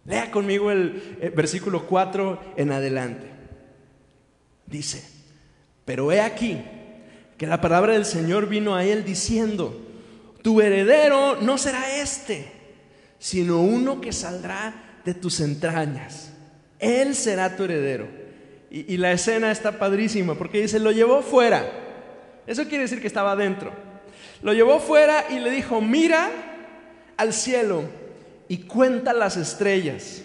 Lea 0.06 0.32
conmigo 0.32 0.72
el, 0.72 1.18
el 1.22 1.32
versículo 1.32 1.86
4 1.86 2.54
en 2.58 2.72
adelante. 2.72 3.30
Dice, 4.66 5.08
pero 5.86 6.12
he 6.12 6.22
aquí 6.22 6.62
que 7.38 7.46
la 7.46 7.62
palabra 7.62 7.94
del 7.94 8.06
Señor 8.06 8.48
vino 8.50 8.76
a 8.76 8.84
él 8.84 9.06
diciendo, 9.06 9.80
tu 10.42 10.60
heredero 10.60 11.40
no 11.42 11.58
será 11.58 11.98
este, 11.98 12.52
sino 13.20 13.62
uno 13.62 14.02
que 14.02 14.12
saldrá 14.12 15.02
de 15.06 15.14
tus 15.14 15.40
entrañas 15.40 16.32
él 16.80 17.16
será 17.16 17.56
tu 17.56 17.64
heredero. 17.64 18.08
Y, 18.70 18.98
la 18.98 19.14
escena 19.14 19.50
está 19.50 19.80
padrísima 19.80 20.36
porque 20.36 20.62
dice, 20.62 20.80
lo 20.80 20.92
llevó 20.92 21.22
fuera. 21.22 21.66
Eso 22.46 22.66
quiere 22.66 22.84
decir 22.84 23.00
que 23.00 23.08
estaba 23.08 23.32
adentro. 23.32 23.72
Lo 24.42 24.54
llevó 24.54 24.80
fuera 24.80 25.26
y 25.30 25.40
le 25.40 25.50
dijo, 25.52 25.80
mira 25.80 26.30
al 27.16 27.34
cielo 27.34 27.84
y 28.50 28.58
cuenta 28.60 29.14
las 29.14 29.38
estrellas. 29.38 30.22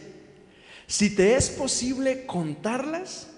Si 0.87 1.15
te 1.15 1.37
es 1.37 1.51
posible 1.51 2.27
contarlas. 2.27 3.29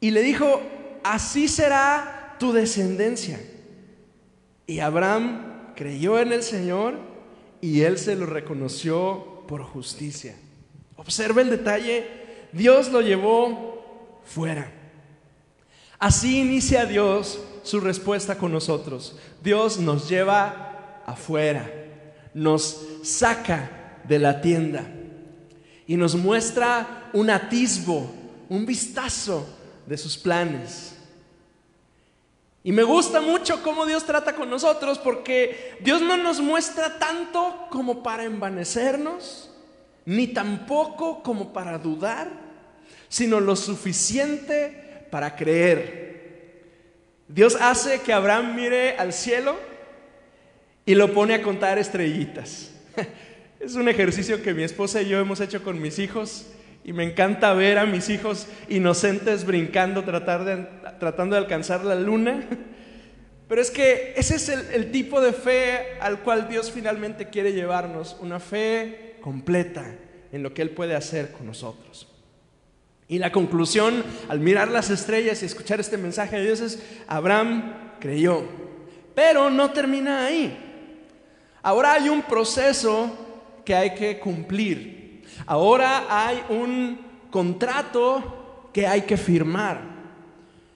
Y 0.00 0.10
le 0.10 0.22
dijo, 0.22 0.60
así 1.04 1.46
será 1.46 2.36
tu 2.40 2.52
descendencia. 2.52 3.40
Y 4.66 4.80
Abraham 4.80 5.74
creyó 5.76 6.18
en 6.18 6.32
el 6.32 6.42
Señor 6.42 6.98
y 7.60 7.82
él 7.82 7.98
se 7.98 8.16
lo 8.16 8.26
reconoció 8.26 9.44
por 9.46 9.62
justicia. 9.62 10.34
Observa 11.02 11.42
el 11.42 11.50
detalle, 11.50 12.06
Dios 12.52 12.90
lo 12.90 13.00
llevó 13.00 14.20
fuera. 14.24 14.72
Así 15.98 16.40
inicia 16.40 16.86
Dios 16.86 17.38
su 17.62 17.80
respuesta 17.80 18.36
con 18.38 18.52
nosotros. 18.52 19.16
Dios 19.42 19.78
nos 19.78 20.08
lleva 20.08 21.02
afuera, 21.06 21.70
nos 22.34 22.80
saca 23.02 24.00
de 24.04 24.18
la 24.18 24.40
tienda 24.40 24.84
y 25.86 25.96
nos 25.96 26.14
muestra 26.14 27.10
un 27.12 27.30
atisbo, 27.30 28.10
un 28.48 28.64
vistazo 28.66 29.46
de 29.86 29.96
sus 29.96 30.16
planes. 30.16 30.96
Y 32.64 32.72
me 32.72 32.84
gusta 32.84 33.20
mucho 33.20 33.62
cómo 33.62 33.86
Dios 33.86 34.04
trata 34.04 34.34
con 34.34 34.48
nosotros 34.48 34.98
porque 34.98 35.78
Dios 35.80 36.00
no 36.00 36.16
nos 36.16 36.40
muestra 36.40 36.98
tanto 36.98 37.66
como 37.70 38.02
para 38.02 38.24
envanecernos, 38.24 39.51
ni 40.04 40.28
tampoco 40.28 41.22
como 41.22 41.52
para 41.52 41.78
dudar, 41.78 42.28
sino 43.08 43.40
lo 43.40 43.56
suficiente 43.56 45.06
para 45.10 45.36
creer. 45.36 46.12
Dios 47.28 47.56
hace 47.60 48.00
que 48.00 48.12
Abraham 48.12 48.54
mire 48.54 48.96
al 48.96 49.12
cielo 49.12 49.56
y 50.84 50.94
lo 50.94 51.12
pone 51.12 51.34
a 51.34 51.42
contar 51.42 51.78
estrellitas. 51.78 52.70
Es 53.60 53.76
un 53.76 53.88
ejercicio 53.88 54.42
que 54.42 54.54
mi 54.54 54.64
esposa 54.64 55.02
y 55.02 55.08
yo 55.08 55.20
hemos 55.20 55.40
hecho 55.40 55.62
con 55.62 55.80
mis 55.80 56.00
hijos 56.00 56.46
y 56.82 56.92
me 56.92 57.04
encanta 57.04 57.52
ver 57.52 57.78
a 57.78 57.86
mis 57.86 58.08
hijos 58.08 58.48
inocentes 58.68 59.44
brincando, 59.44 60.02
tratando 60.02 61.36
de 61.36 61.38
alcanzar 61.38 61.84
la 61.84 61.94
luna. 61.94 62.44
Pero 63.48 63.62
es 63.62 63.70
que 63.70 64.14
ese 64.16 64.34
es 64.34 64.48
el 64.48 64.90
tipo 64.90 65.20
de 65.20 65.32
fe 65.32 65.98
al 66.00 66.20
cual 66.22 66.48
Dios 66.48 66.72
finalmente 66.72 67.28
quiere 67.28 67.52
llevarnos, 67.52 68.16
una 68.20 68.40
fe 68.40 69.11
completa 69.22 69.96
en 70.32 70.42
lo 70.42 70.52
que 70.52 70.60
Él 70.60 70.70
puede 70.70 70.94
hacer 70.94 71.32
con 71.32 71.46
nosotros. 71.46 72.08
Y 73.08 73.18
la 73.18 73.32
conclusión, 73.32 74.02
al 74.28 74.40
mirar 74.40 74.70
las 74.70 74.90
estrellas 74.90 75.42
y 75.42 75.46
escuchar 75.46 75.80
este 75.80 75.98
mensaje 75.98 76.36
de 76.36 76.44
Dios 76.44 76.60
es, 76.60 76.82
Abraham 77.06 77.96
creyó. 78.00 78.44
Pero 79.14 79.50
no 79.50 79.70
termina 79.70 80.26
ahí. 80.26 80.58
Ahora 81.62 81.92
hay 81.92 82.08
un 82.08 82.22
proceso 82.22 83.10
que 83.64 83.74
hay 83.74 83.94
que 83.94 84.18
cumplir. 84.18 85.24
Ahora 85.46 86.06
hay 86.08 86.42
un 86.48 86.98
contrato 87.30 88.70
que 88.72 88.86
hay 88.86 89.02
que 89.02 89.16
firmar. 89.16 89.82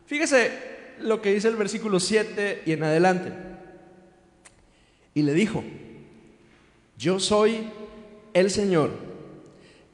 Fíjese 0.06 0.50
lo 1.00 1.20
que 1.20 1.32
dice 1.32 1.48
el 1.48 1.56
versículo 1.56 1.98
7 1.98 2.62
y 2.66 2.72
en 2.72 2.82
adelante. 2.82 3.32
Y 5.14 5.22
le 5.22 5.32
dijo, 5.32 5.64
yo 6.98 7.18
soy 7.18 7.68
el 8.36 8.50
Señor, 8.50 8.90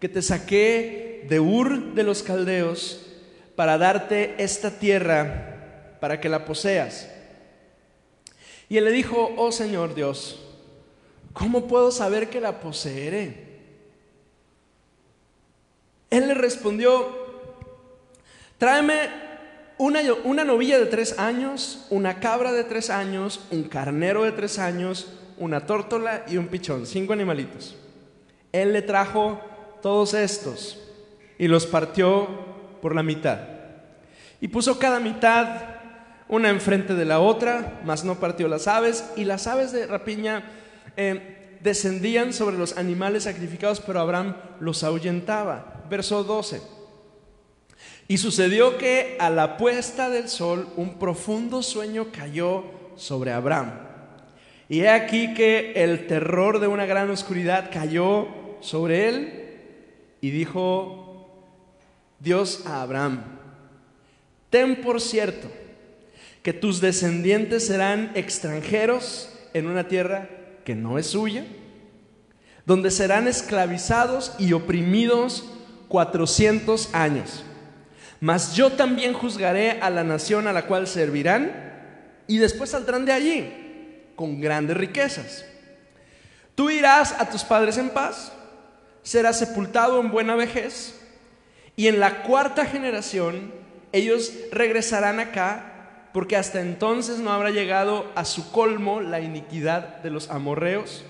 que 0.00 0.08
te 0.08 0.20
saqué 0.20 1.25
de 1.28 1.38
Ur 1.38 1.94
de 1.94 2.02
los 2.02 2.25
Caldeos 2.25 3.06
para 3.54 3.78
darte 3.78 4.34
esta 4.38 4.80
tierra 4.80 5.99
para 6.00 6.20
que 6.20 6.28
la 6.28 6.44
poseas. 6.44 7.08
Y 8.68 8.78
él 8.78 8.84
le 8.84 8.90
dijo, 8.90 9.32
oh 9.37 9.52
Señor 9.52 9.94
Dios, 9.94 10.40
¿cómo 11.32 11.68
puedo 11.68 11.92
saber 11.92 12.30
que 12.30 12.40
la 12.40 12.58
poseeré? 12.58 13.61
Él 16.11 16.26
le 16.26 16.34
respondió, 16.34 17.14
tráeme 18.58 19.08
una, 19.78 20.00
una, 20.25 20.42
novilla 20.42 20.80
de 20.80 20.87
tres 20.87 21.16
años, 21.16 21.87
una 21.90 22.18
cabra 22.18 22.50
de 22.50 22.64
tres 22.64 22.90
años, 22.90 23.46
un 23.52 23.62
carnero 23.62 24.25
de 24.25 24.32
tres 24.32 24.58
años, 24.58 25.12
una 25.38 25.64
tórtola 25.64 26.25
y 26.26 26.38
un 26.38 26.49
pichón, 26.49 26.87
cinco 26.87 27.12
animalitos. 27.12 27.76
Él 28.52 28.73
le 28.73 28.82
trajo 28.82 29.40
todos 29.80 30.14
estos 30.14 30.78
y 31.38 31.49
los 31.49 31.66
partió 31.66 32.28
por 32.80 32.94
la 32.94 33.02
mitad. 33.02 33.38
Y 34.40 34.49
puso 34.49 34.78
cada 34.78 35.00
mitad 35.00 35.47
una 36.28 36.50
enfrente 36.50 36.94
de 36.94 37.04
la 37.04 37.21
otra, 37.21 37.80
mas 37.85 38.04
no 38.04 38.18
partió 38.18 38.49
las 38.49 38.66
aves, 38.66 39.04
y 39.16 39.25
las 39.25 39.47
aves 39.47 39.73
de 39.73 39.87
rapiña 39.87 40.44
eh, 40.97 41.59
descendían 41.61 42.32
sobre 42.32 42.56
los 42.56 42.76
animales 42.76 43.25
sacrificados, 43.25 43.80
pero 43.80 44.00
Abraham 44.00 44.37
los 44.61 44.82
ahuyentaba. 44.82 45.85
Verso 45.88 46.25
12. 46.25 46.62
Y 48.09 48.18
sucedió 48.18 48.78
que 48.78 49.16
a 49.21 49.30
la 49.30 49.56
puesta 49.56 50.11
del 50.11 50.28
sol 50.28 50.68
un 50.76 50.99
profundo 50.99 51.62
sueño 51.62 52.09
cayó 52.12 52.64
sobre 52.97 53.32
Abraham. 53.32 53.73
Y 54.68 54.80
he 54.80 54.88
aquí 54.88 55.35
que 55.35 55.73
el 55.76 56.06
terror 56.06 56.61
de 56.61 56.66
una 56.66 56.87
gran 56.87 57.11
oscuridad 57.11 57.71
cayó 57.73 58.41
sobre 58.62 59.09
él 59.09 59.42
y 60.21 60.31
dijo 60.31 61.28
Dios 62.21 62.62
a 62.66 62.83
Abraham, 62.83 63.23
ten 64.49 64.81
por 64.81 65.00
cierto 65.00 65.49
que 66.42 66.52
tus 66.52 66.81
descendientes 66.81 67.66
serán 67.66 68.12
extranjeros 68.14 69.28
en 69.52 69.66
una 69.66 69.88
tierra 69.88 70.28
que 70.64 70.75
no 70.75 70.99
es 70.99 71.09
suya, 71.09 71.45
donde 72.64 72.90
serán 72.90 73.28
esclavizados 73.28 74.35
y 74.38 74.52
oprimidos 74.52 75.45
cuatrocientos 75.88 76.88
años. 76.95 77.45
Mas 78.21 78.54
yo 78.54 78.71
también 78.73 79.12
juzgaré 79.12 79.81
a 79.81 79.90
la 79.90 80.04
nación 80.04 80.47
a 80.47 80.52
la 80.52 80.66
cual 80.66 80.87
servirán 80.87 81.73
y 82.28 82.38
después 82.38 82.71
saldrán 82.71 83.04
de 83.04 83.12
allí 83.12 83.52
con 84.14 84.40
grandes 84.40 84.76
riquezas. 84.76 85.44
Tú 86.55 86.70
irás 86.70 87.12
a 87.18 87.29
tus 87.29 87.42
padres 87.42 87.79
en 87.79 87.90
paz, 87.90 88.33
serás 89.03 89.38
sepultado 89.38 90.01
en 90.01 90.11
buena 90.11 90.35
vejez 90.35 91.01
y 91.77 91.88
en 91.88 92.01
la 92.01 92.23
cuarta 92.23 92.67
generación 92.67 93.53
ellos 93.93 94.33
regresarán 94.51 95.21
acá 95.21 95.73
porque 96.12 96.37
hasta 96.37 96.61
entonces 96.61 97.19
no 97.19 97.33
habrá 97.33 97.51
llegado 97.51 98.07
a 98.15 98.25
su 98.25 98.53
colmo 98.53 99.01
la 99.01 99.21
iniquidad 99.21 100.03
de 100.03 100.11
los 100.11 100.31
amorreos. 100.31 101.05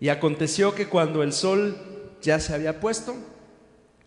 Y 0.00 0.08
aconteció 0.08 0.74
que 0.74 0.88
cuando 0.88 1.22
el 1.22 1.32
sol 1.32 1.76
ya 2.20 2.40
se 2.40 2.52
había 2.52 2.80
puesto, 2.80 3.14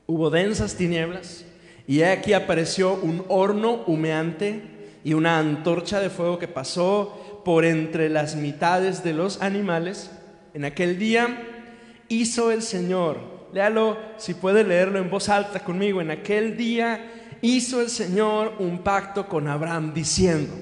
hubo 0.05 0.29
densas 0.29 0.75
tinieblas, 0.75 1.45
y 1.87 2.01
aquí 2.03 2.33
apareció 2.33 2.95
un 2.95 3.23
horno 3.29 3.83
humeante 3.87 4.61
y 5.05 5.13
una 5.13 5.39
antorcha 5.39 6.01
de 6.01 6.09
fuego 6.09 6.37
que 6.37 6.49
pasó 6.49 7.41
por 7.45 7.63
entre 7.63 8.09
las 8.09 8.35
mitades 8.35 9.05
de 9.05 9.13
los 9.13 9.41
animales. 9.41 10.11
En 10.53 10.65
aquel 10.65 10.99
día 10.99 11.56
hizo 12.09 12.51
el 12.51 12.61
Señor, 12.61 13.19
léalo 13.53 13.97
si 14.17 14.33
puede 14.33 14.63
leerlo 14.63 14.99
en 14.99 15.09
voz 15.09 15.29
alta 15.29 15.59
conmigo, 15.59 16.01
en 16.01 16.11
aquel 16.11 16.57
día 16.57 17.37
hizo 17.41 17.81
el 17.81 17.89
Señor 17.89 18.55
un 18.59 18.79
pacto 18.79 19.27
con 19.27 19.47
Abraham 19.47 19.93
diciendo, 19.93 20.53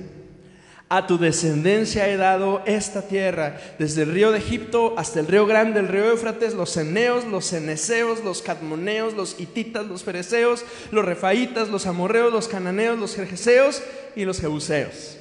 a 0.87 1.07
tu 1.07 1.17
descendencia 1.17 2.07
he 2.07 2.15
dado 2.15 2.61
esta 2.65 3.01
tierra, 3.01 3.57
desde 3.79 4.03
el 4.03 4.11
río 4.11 4.31
de 4.31 4.37
Egipto 4.37 4.93
hasta 4.97 5.19
el 5.19 5.27
río 5.27 5.47
grande, 5.47 5.79
el 5.79 5.87
río 5.87 6.11
Éufrates, 6.11 6.53
los 6.53 6.77
eneos, 6.77 7.25
los 7.25 7.49
ceneseos, 7.49 8.23
los 8.23 8.43
cadmoneos, 8.43 9.15
los 9.15 9.39
hititas, 9.39 9.87
los 9.87 10.03
fereceos, 10.03 10.63
los 10.91 11.03
refaitas, 11.03 11.69
los 11.69 11.87
amorreos, 11.87 12.31
los 12.31 12.47
cananeos, 12.47 12.99
los 12.99 13.15
jerjeseos 13.15 13.81
y 14.15 14.25
los 14.25 14.39
jebuseos. 14.39 15.17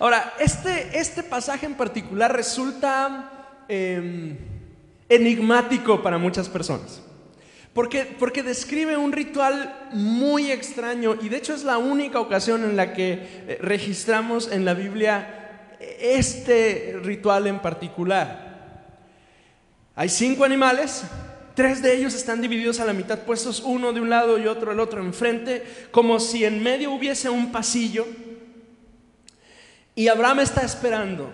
Ahora, 0.00 0.34
este, 0.40 0.98
este 0.98 1.22
pasaje 1.22 1.64
en 1.64 1.74
particular 1.74 2.34
resulta 2.34 3.41
em, 3.68 4.36
enigmático 5.08 6.02
para 6.02 6.18
muchas 6.18 6.48
personas. 6.48 7.02
Porque, 7.72 8.04
porque, 8.18 8.42
describe 8.42 8.96
un 8.96 9.12
ritual 9.12 9.88
muy 9.92 10.50
extraño 10.50 11.16
y 11.20 11.30
de 11.30 11.38
hecho 11.38 11.54
es 11.54 11.64
la 11.64 11.78
única 11.78 12.20
ocasión 12.20 12.64
en 12.64 12.76
la 12.76 12.92
que 12.92 13.12
eh, 13.12 13.58
registramos 13.62 14.52
en 14.52 14.66
la 14.66 14.74
Biblia 14.74 15.38
este 16.00 16.98
ritual 17.02 17.46
en 17.46 17.60
particular. 17.60 18.52
Hay 19.94 20.08
cinco 20.08 20.44
animales, 20.44 21.04
tres 21.54 21.82
de 21.82 21.94
ellos 21.94 22.14
están 22.14 22.40
divididos 22.40 22.80
a 22.80 22.84
la 22.84 22.92
mitad, 22.92 23.20
puestos 23.20 23.60
uno 23.60 23.92
de 23.92 24.00
un 24.00 24.10
lado 24.10 24.38
y 24.38 24.46
otro 24.46 24.72
el 24.72 24.80
otro 24.80 25.00
enfrente, 25.00 25.62
como 25.90 26.20
si 26.20 26.44
en 26.44 26.62
medio 26.62 26.92
hubiese 26.92 27.30
un 27.30 27.52
pasillo. 27.52 28.06
Y 29.94 30.08
Abraham 30.08 30.40
está 30.40 30.62
esperando 30.62 31.30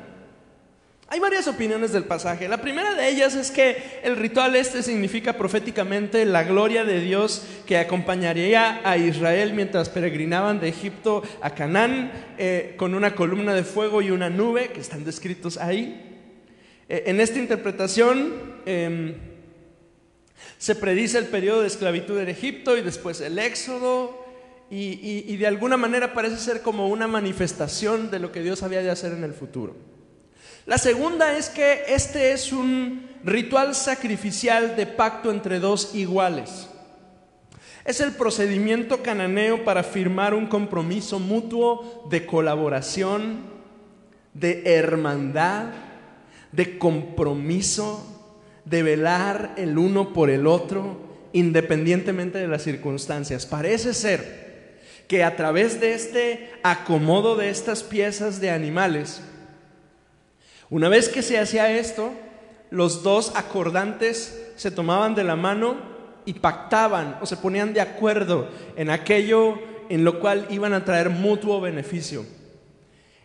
hay 1.10 1.20
varias 1.20 1.48
opiniones 1.48 1.92
del 1.92 2.04
pasaje. 2.04 2.48
La 2.48 2.60
primera 2.60 2.94
de 2.94 3.08
ellas 3.08 3.34
es 3.34 3.50
que 3.50 4.00
el 4.02 4.16
ritual 4.16 4.54
este 4.56 4.82
significa 4.82 5.32
proféticamente 5.38 6.26
la 6.26 6.44
gloria 6.44 6.84
de 6.84 7.00
Dios 7.00 7.46
que 7.66 7.78
acompañaría 7.78 8.82
a 8.84 8.98
Israel 8.98 9.54
mientras 9.54 9.88
peregrinaban 9.88 10.60
de 10.60 10.68
Egipto 10.68 11.22
a 11.40 11.54
Canaán 11.54 12.12
eh, 12.36 12.74
con 12.76 12.94
una 12.94 13.14
columna 13.14 13.54
de 13.54 13.64
fuego 13.64 14.02
y 14.02 14.10
una 14.10 14.28
nube 14.28 14.68
que 14.68 14.80
están 14.80 15.02
descritos 15.02 15.56
ahí. 15.56 16.20
Eh, 16.90 17.04
en 17.06 17.20
esta 17.20 17.38
interpretación 17.38 18.60
em, 18.66 19.14
se 20.58 20.74
predice 20.74 21.16
el 21.16 21.28
periodo 21.28 21.62
de 21.62 21.68
esclavitud 21.68 22.18
en 22.18 22.28
Egipto 22.28 22.76
y 22.76 22.82
después 22.82 23.22
el 23.22 23.38
éxodo 23.38 24.26
y 24.70 25.34
de 25.38 25.46
alguna 25.46 25.78
manera 25.78 26.12
parece 26.12 26.36
ser 26.36 26.60
como 26.60 26.88
una 26.88 27.08
manifestación 27.08 28.10
de 28.10 28.18
lo 28.18 28.30
que 28.30 28.42
Dios 28.42 28.62
había 28.62 28.82
de 28.82 28.90
hacer 28.90 29.12
en 29.12 29.24
el 29.24 29.32
futuro. 29.32 29.74
La 30.68 30.76
segunda 30.76 31.34
es 31.38 31.48
que 31.48 31.84
este 31.88 32.32
es 32.32 32.52
un 32.52 33.08
ritual 33.24 33.74
sacrificial 33.74 34.76
de 34.76 34.84
pacto 34.84 35.30
entre 35.30 35.60
dos 35.60 35.94
iguales. 35.94 36.68
Es 37.86 38.02
el 38.02 38.12
procedimiento 38.12 39.02
cananeo 39.02 39.64
para 39.64 39.82
firmar 39.82 40.34
un 40.34 40.46
compromiso 40.46 41.20
mutuo 41.20 42.06
de 42.10 42.26
colaboración, 42.26 43.44
de 44.34 44.62
hermandad, 44.66 45.68
de 46.52 46.76
compromiso, 46.76 48.04
de 48.66 48.82
velar 48.82 49.54
el 49.56 49.78
uno 49.78 50.12
por 50.12 50.28
el 50.28 50.46
otro, 50.46 50.98
independientemente 51.32 52.36
de 52.36 52.48
las 52.48 52.64
circunstancias. 52.64 53.46
Parece 53.46 53.94
ser 53.94 54.80
que 55.08 55.24
a 55.24 55.34
través 55.34 55.80
de 55.80 55.94
este 55.94 56.50
acomodo 56.62 57.36
de 57.36 57.48
estas 57.48 57.82
piezas 57.82 58.38
de 58.38 58.50
animales, 58.50 59.22
una 60.70 60.88
vez 60.88 61.08
que 61.08 61.22
se 61.22 61.38
hacía 61.38 61.70
esto, 61.70 62.12
los 62.70 63.02
dos 63.02 63.32
acordantes 63.34 64.52
se 64.56 64.70
tomaban 64.70 65.14
de 65.14 65.24
la 65.24 65.36
mano 65.36 65.76
y 66.26 66.34
pactaban 66.34 67.16
o 67.22 67.26
se 67.26 67.38
ponían 67.38 67.72
de 67.72 67.80
acuerdo 67.80 68.48
en 68.76 68.90
aquello 68.90 69.58
en 69.88 70.04
lo 70.04 70.20
cual 70.20 70.46
iban 70.50 70.74
a 70.74 70.84
traer 70.84 71.08
mutuo 71.08 71.60
beneficio. 71.60 72.26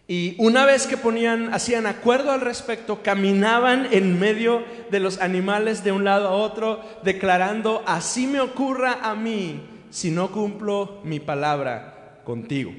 Y 0.07 0.35
una 0.37 0.65
vez 0.65 0.85
que 0.85 0.97
ponían, 0.97 1.53
hacían 1.53 1.85
acuerdo 1.85 2.31
al 2.31 2.41
respecto, 2.41 3.01
caminaban 3.03 3.87
en 3.91 4.19
medio 4.19 4.63
de 4.91 4.99
los 4.99 5.19
animales 5.19 5.83
de 5.83 5.91
un 5.91 6.03
lado 6.03 6.27
a 6.27 6.31
otro, 6.31 6.81
declarando, 7.03 7.83
así 7.85 8.27
me 8.27 8.41
ocurra 8.41 8.99
a 9.01 9.15
mí 9.15 9.61
si 9.89 10.11
no 10.11 10.31
cumplo 10.31 10.99
mi 11.03 11.19
palabra 11.19 12.21
contigo. 12.23 12.73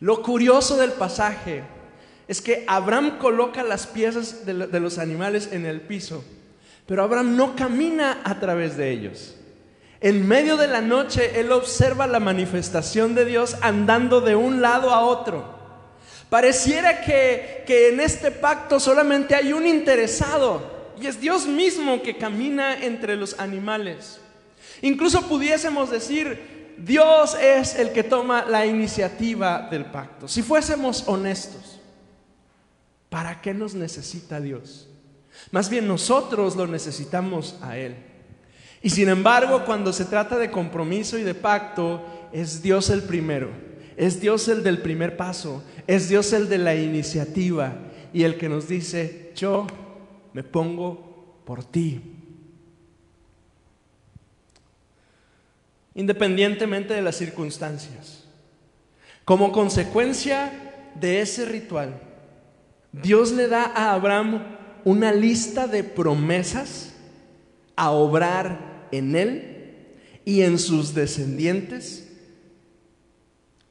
Lo 0.00 0.22
curioso 0.22 0.76
del 0.76 0.92
pasaje 0.92 1.62
es 2.28 2.40
que 2.40 2.64
Abraham 2.66 3.18
coloca 3.18 3.62
las 3.62 3.86
piezas 3.86 4.46
de, 4.46 4.54
los 4.54 4.98
animales 4.98 5.50
en 5.52 5.66
el 5.66 5.80
piso, 5.80 6.24
pero 6.86 7.02
Abraham 7.02 7.36
no 7.36 7.56
camina 7.56 8.20
a 8.24 8.38
través 8.38 8.76
de 8.76 8.90
ellos. 8.90 9.34
En 10.00 10.26
medio 10.26 10.56
de 10.56 10.66
la 10.66 10.80
noche, 10.80 11.38
él 11.38 11.52
observa 11.52 12.06
la 12.06 12.20
manifestación 12.20 13.14
de 13.14 13.24
Dios 13.24 13.56
andando 13.60 14.20
de 14.20 14.34
un 14.34 14.60
lado 14.60 14.90
a 14.90 15.00
otro. 15.00 15.62
Pareciera 16.28 17.02
que, 17.02 17.62
que, 17.66 17.90
en 17.90 18.00
este 18.00 18.30
pacto 18.30 18.80
solamente 18.80 19.34
hay 19.34 19.52
un 19.52 19.66
interesado 19.66 20.62
y 21.00 21.06
es 21.06 21.20
Dios 21.20 21.46
mismo 21.46 22.02
que 22.02 22.16
camina 22.16 22.82
entre 22.82 23.16
los 23.16 23.38
animales. 23.38 24.18
Incluso 24.80 25.28
pudiésemos 25.28 25.90
decir, 25.90 26.74
Dios 26.78 27.36
es 27.40 27.76
el 27.76 27.92
que 27.92 28.02
toma 28.02 28.44
la 28.48 28.66
iniciativa 28.66 29.68
del 29.70 29.84
pacto. 29.84 30.26
Si 30.26 30.42
fuésemos 30.42 31.04
honestos, 31.06 31.71
¿para 33.12 33.42
qué 33.42 33.52
nos 33.52 33.74
necesita 33.74 34.40
Dios? 34.40 34.88
Más 35.50 35.68
bien 35.68 35.86
nosotros 35.86 36.56
lo 36.56 36.66
necesitamos 36.66 37.58
a 37.60 37.76
Él. 37.76 37.94
Y 38.80 38.88
sin 38.88 39.10
embargo, 39.10 39.66
cuando 39.66 39.92
se 39.92 40.06
trata 40.06 40.38
de 40.38 40.50
compromiso 40.50 41.18
y 41.18 41.22
de 41.22 41.34
pacto, 41.34 42.02
es 42.32 42.62
Dios 42.62 42.88
el 42.88 43.02
primero, 43.02 43.50
es 43.98 44.18
Dios 44.18 44.48
el 44.48 44.62
del 44.62 44.80
primer 44.80 45.18
paso, 45.18 45.62
es 45.86 46.08
Dios 46.08 46.32
el 46.32 46.48
de 46.48 46.56
la 46.56 46.74
iniciativa 46.74 47.74
y 48.14 48.22
el 48.22 48.38
que 48.38 48.48
nos 48.48 48.66
dice, 48.66 49.32
yo 49.36 49.66
me 50.32 50.42
pongo 50.42 51.42
por 51.44 51.64
ti. 51.64 52.00
Independientemente 55.94 56.94
de 56.94 57.02
las 57.02 57.16
circunstancias. 57.16 58.24
Como 59.26 59.52
consecuencia 59.52 60.90
de 60.94 61.20
ese 61.20 61.44
ritual, 61.44 62.11
Dios 62.92 63.32
le 63.32 63.48
da 63.48 63.64
a 63.64 63.94
Abraham 63.94 64.42
una 64.84 65.12
lista 65.12 65.66
de 65.66 65.82
promesas 65.82 66.92
a 67.74 67.90
obrar 67.90 68.88
en 68.92 69.16
él 69.16 69.96
y 70.24 70.42
en 70.42 70.58
sus 70.58 70.94
descendientes 70.94 72.08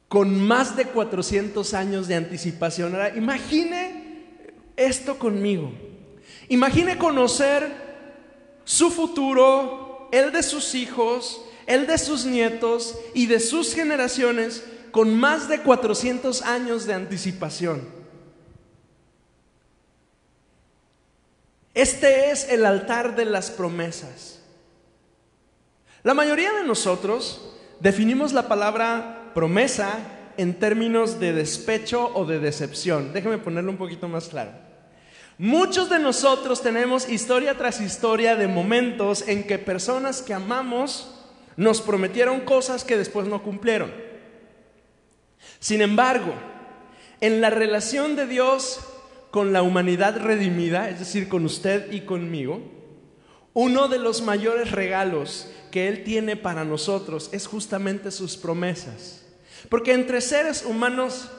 con 0.08 0.46
más 0.46 0.76
de 0.76 0.84
400 0.86 1.72
años 1.72 2.08
de 2.08 2.16
anticipación. 2.16 2.94
Ahora, 2.94 3.16
imagine 3.16 4.20
esto 4.76 5.18
conmigo. 5.18 5.72
Imagine 6.48 6.98
conocer 6.98 7.70
su 8.64 8.90
futuro, 8.90 10.08
el 10.12 10.32
de 10.32 10.42
sus 10.42 10.74
hijos, 10.74 11.42
el 11.66 11.86
de 11.86 11.96
sus 11.96 12.26
nietos 12.26 12.98
y 13.14 13.26
de 13.26 13.40
sus 13.40 13.72
generaciones 13.74 14.64
con 14.90 15.14
más 15.14 15.48
de 15.48 15.60
400 15.60 16.42
años 16.42 16.84
de 16.86 16.94
anticipación. 16.94 18.01
Este 21.74 22.30
es 22.30 22.48
el 22.50 22.66
altar 22.66 23.16
de 23.16 23.24
las 23.24 23.50
promesas. 23.50 24.40
La 26.02 26.14
mayoría 26.14 26.52
de 26.52 26.64
nosotros 26.64 27.54
definimos 27.80 28.32
la 28.32 28.48
palabra 28.48 29.30
promesa 29.34 29.98
en 30.36 30.54
términos 30.54 31.18
de 31.20 31.32
despecho 31.32 32.10
o 32.14 32.26
de 32.26 32.40
decepción. 32.40 33.12
Déjame 33.12 33.38
ponerlo 33.38 33.70
un 33.70 33.78
poquito 33.78 34.08
más 34.08 34.28
claro. 34.28 34.52
Muchos 35.38 35.88
de 35.88 35.98
nosotros 35.98 36.60
tenemos 36.60 37.08
historia 37.08 37.56
tras 37.56 37.80
historia 37.80 38.36
de 38.36 38.48
momentos 38.48 39.26
en 39.26 39.44
que 39.44 39.58
personas 39.58 40.20
que 40.20 40.34
amamos 40.34 41.18
nos 41.56 41.80
prometieron 41.80 42.40
cosas 42.40 42.84
que 42.84 42.98
después 42.98 43.26
no 43.26 43.42
cumplieron. 43.42 43.92
Sin 45.58 45.80
embargo, 45.80 46.34
en 47.20 47.40
la 47.40 47.50
relación 47.50 48.16
de 48.16 48.26
Dios 48.26 48.80
con 49.32 49.54
la 49.54 49.62
humanidad 49.62 50.18
redimida, 50.18 50.90
es 50.90 50.98
decir, 50.98 51.26
con 51.26 51.46
usted 51.46 51.90
y 51.90 52.02
conmigo, 52.02 52.60
uno 53.54 53.88
de 53.88 53.98
los 53.98 54.20
mayores 54.20 54.70
regalos 54.70 55.50
que 55.70 55.88
Él 55.88 56.04
tiene 56.04 56.36
para 56.36 56.64
nosotros 56.64 57.30
es 57.32 57.46
justamente 57.46 58.10
sus 58.10 58.36
promesas. 58.36 59.24
Porque 59.70 59.94
entre 59.94 60.20
seres 60.20 60.66
humanos, 60.66 61.30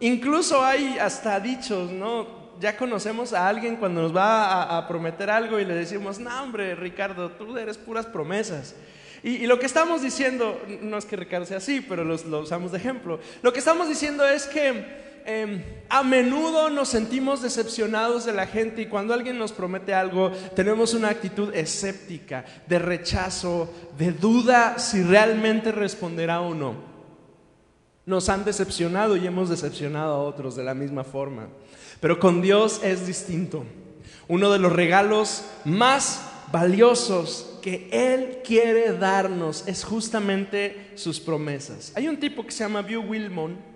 incluso 0.00 0.64
hay 0.64 0.96
hasta 0.98 1.38
dichos, 1.40 1.90
¿no? 1.90 2.56
Ya 2.58 2.78
conocemos 2.78 3.34
a 3.34 3.46
alguien 3.46 3.76
cuando 3.76 4.00
nos 4.00 4.16
va 4.16 4.78
a, 4.78 4.88
prometer 4.88 5.28
algo 5.28 5.60
y 5.60 5.66
le 5.66 5.74
decimos, 5.74 6.18
no 6.18 6.42
hombre, 6.42 6.74
Ricardo, 6.74 7.32
tú 7.32 7.58
eres 7.58 7.76
puras 7.76 8.06
promesas. 8.06 8.74
Y, 9.22 9.46
lo 9.46 9.58
que 9.58 9.66
estamos 9.66 10.00
diciendo, 10.00 10.58
no 10.80 10.96
es 10.96 11.04
que 11.04 11.16
Ricardo 11.16 11.44
sea 11.44 11.58
así, 11.58 11.82
pero 11.86 12.02
lo 12.02 12.40
usamos 12.40 12.72
de 12.72 12.78
ejemplo. 12.78 13.20
Lo 13.42 13.52
que 13.52 13.58
estamos 13.58 13.88
diciendo 13.88 14.26
es 14.26 14.46
que 14.46 15.11
Em, 15.24 15.62
a 15.88 16.02
menudo 16.02 16.70
nos 16.70 16.88
sentimos 16.88 17.42
decepcionados 17.42 18.24
de 18.24 18.32
la 18.32 18.46
gente 18.46 18.82
y 18.82 18.86
cuando 18.86 19.14
alguien 19.14 19.38
nos 19.38 19.52
promete 19.52 19.94
algo 19.94 20.30
tenemos 20.56 20.94
una 20.94 21.10
actitud 21.10 21.54
escéptica, 21.54 22.44
de 22.66 22.78
rechazo, 22.78 23.72
de 23.98 24.12
duda 24.12 24.78
si 24.78 25.02
realmente 25.02 25.70
responderá 25.70 26.40
o 26.40 26.54
no. 26.54 26.74
Nos 28.04 28.28
han 28.28 28.44
decepcionado 28.44 29.16
y 29.16 29.26
hemos 29.26 29.48
decepcionado 29.48 30.14
a 30.14 30.22
otros 30.22 30.56
de 30.56 30.64
la 30.64 30.74
misma 30.74 31.04
forma. 31.04 31.48
Pero 32.00 32.18
con 32.18 32.42
Dios 32.42 32.80
es 32.82 33.06
distinto. 33.06 33.64
Uno 34.26 34.50
de 34.50 34.58
los 34.58 34.72
regalos 34.72 35.44
más 35.64 36.28
valiosos 36.50 37.58
que 37.62 37.88
Él 37.92 38.40
quiere 38.44 38.92
darnos 38.98 39.68
es 39.68 39.84
justamente 39.84 40.90
sus 40.96 41.20
promesas. 41.20 41.92
Hay 41.94 42.08
un 42.08 42.18
tipo 42.18 42.44
que 42.44 42.50
se 42.50 42.64
llama 42.64 42.82
Bill 42.82 42.98
Wilmon 42.98 43.71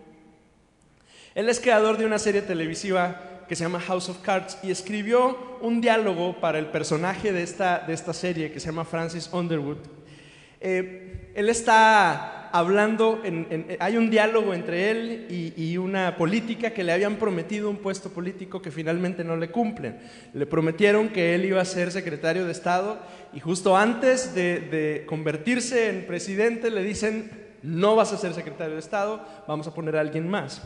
él 1.37 1.51
es 1.51 1.61
creador 1.61 1.99
de 1.99 2.07
una 2.07 2.19
serie 2.19 2.41
televisiva 2.41 3.45
que 3.47 3.55
se 3.55 3.63
llama 3.63 3.79
House 3.79 4.09
of 4.09 4.23
Cards 4.23 4.59
y 4.63 4.71
escribió 4.71 5.59
un 5.61 5.83
diálogo 5.83 6.41
para 6.41 6.59
el 6.59 6.69
personaje 6.69 7.31
de 7.31 7.43
esta, 7.43 7.85
de 7.87 7.93
esta 7.93 8.15
serie 8.15 8.51
que 8.51 8.59
se 8.59 8.67
llama 8.67 8.87
Francis 8.87 9.29
Underwood. 9.31 9.77
Eh, 10.63 11.33
él 11.35 11.51
está 11.51 12.49
hablando, 12.49 13.21
hay 13.79 13.97
un 13.99 14.09
diálogo 14.09 14.55
entre 14.55 14.91
él 14.91 15.55
y, 15.59 15.77
una 15.77 16.17
política 16.17 16.71
que 16.71 16.83
le 16.83 16.93
habían 16.93 17.17
prometido 17.17 17.69
un 17.69 17.77
puesto 17.77 18.09
político 18.09 18.63
que 18.63 18.71
finalmente 18.71 19.23
no 19.23 19.37
le 19.37 19.51
cumplen. 19.51 19.99
Le 20.33 20.47
prometieron 20.47 21.11
que 21.11 21.35
él 21.35 21.45
iba 21.45 21.61
a 21.61 21.67
ser 21.67 21.93
secretario 21.93 22.47
de 22.47 22.53
Estado 22.53 22.99
y 23.35 23.41
justo 23.41 23.77
antes 23.77 24.35
de, 24.35 24.61
de 24.61 25.05
convertirse 25.05 25.91
en 25.91 26.07
presidente 26.07 26.71
le 26.71 26.83
dicen, 26.83 27.31
no 27.63 27.95
vas 27.95 28.15
a 28.15 28.17
ser 28.17 28.33
secretario 28.33 28.73
de 28.73 28.81
Estado, 28.81 29.23
vamos 29.47 29.67
a 29.67 29.75
poner 29.75 29.99
a 29.99 30.01
alguien 30.01 30.27
más. 30.27 30.63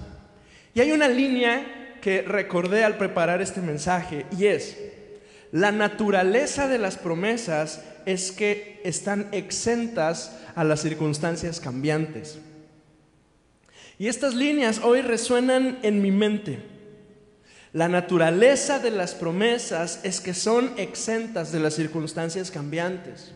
Y 0.74 0.80
hay 0.80 0.92
una 0.92 1.08
línea 1.08 1.96
que 2.00 2.22
recordé 2.22 2.84
al 2.84 2.96
preparar 2.96 3.42
este 3.42 3.60
mensaje 3.60 4.26
y 4.36 4.46
es, 4.46 4.76
la 5.52 5.72
naturaleza 5.72 6.68
de 6.68 6.78
las 6.78 6.96
promesas 6.96 7.82
es 8.06 8.32
que 8.32 8.80
están 8.84 9.28
exentas 9.32 10.36
a 10.54 10.64
las 10.64 10.80
circunstancias 10.80 11.60
cambiantes. 11.60 12.38
Y 13.98 14.08
estas 14.08 14.34
líneas 14.34 14.80
hoy 14.82 15.02
resuenan 15.02 15.78
en 15.82 16.00
mi 16.00 16.10
mente. 16.10 16.58
La 17.72 17.88
naturaleza 17.88 18.78
de 18.78 18.90
las 18.90 19.14
promesas 19.14 20.00
es 20.04 20.20
que 20.20 20.34
son 20.34 20.72
exentas 20.76 21.52
de 21.52 21.60
las 21.60 21.74
circunstancias 21.74 22.50
cambiantes. 22.50 23.32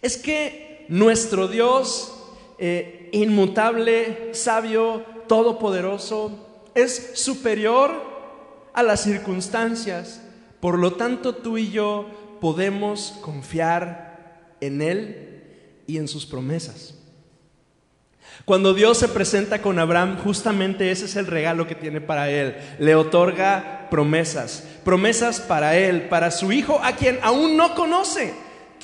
Es 0.00 0.16
que 0.16 0.86
nuestro 0.88 1.48
Dios, 1.48 2.14
eh, 2.58 3.08
inmutable, 3.12 4.30
sabio, 4.32 5.04
todopoderoso, 5.32 6.30
es 6.74 7.12
superior 7.14 7.90
a 8.74 8.82
las 8.82 9.00
circunstancias. 9.00 10.20
Por 10.60 10.78
lo 10.78 10.92
tanto, 10.92 11.36
tú 11.36 11.56
y 11.56 11.70
yo 11.70 12.04
podemos 12.38 13.14
confiar 13.22 14.56
en 14.60 14.82
Él 14.82 15.84
y 15.86 15.96
en 15.96 16.06
sus 16.06 16.26
promesas. 16.26 16.98
Cuando 18.44 18.74
Dios 18.74 18.98
se 18.98 19.08
presenta 19.08 19.62
con 19.62 19.78
Abraham, 19.78 20.18
justamente 20.22 20.90
ese 20.90 21.06
es 21.06 21.16
el 21.16 21.26
regalo 21.26 21.66
que 21.66 21.76
tiene 21.76 22.02
para 22.02 22.28
él. 22.28 22.54
Le 22.78 22.94
otorga 22.94 23.88
promesas, 23.88 24.64
promesas 24.84 25.40
para 25.40 25.78
él, 25.78 26.10
para 26.10 26.30
su 26.30 26.52
hijo, 26.52 26.78
a 26.82 26.94
quien 26.94 27.18
aún 27.22 27.56
no 27.56 27.74
conoce, 27.74 28.34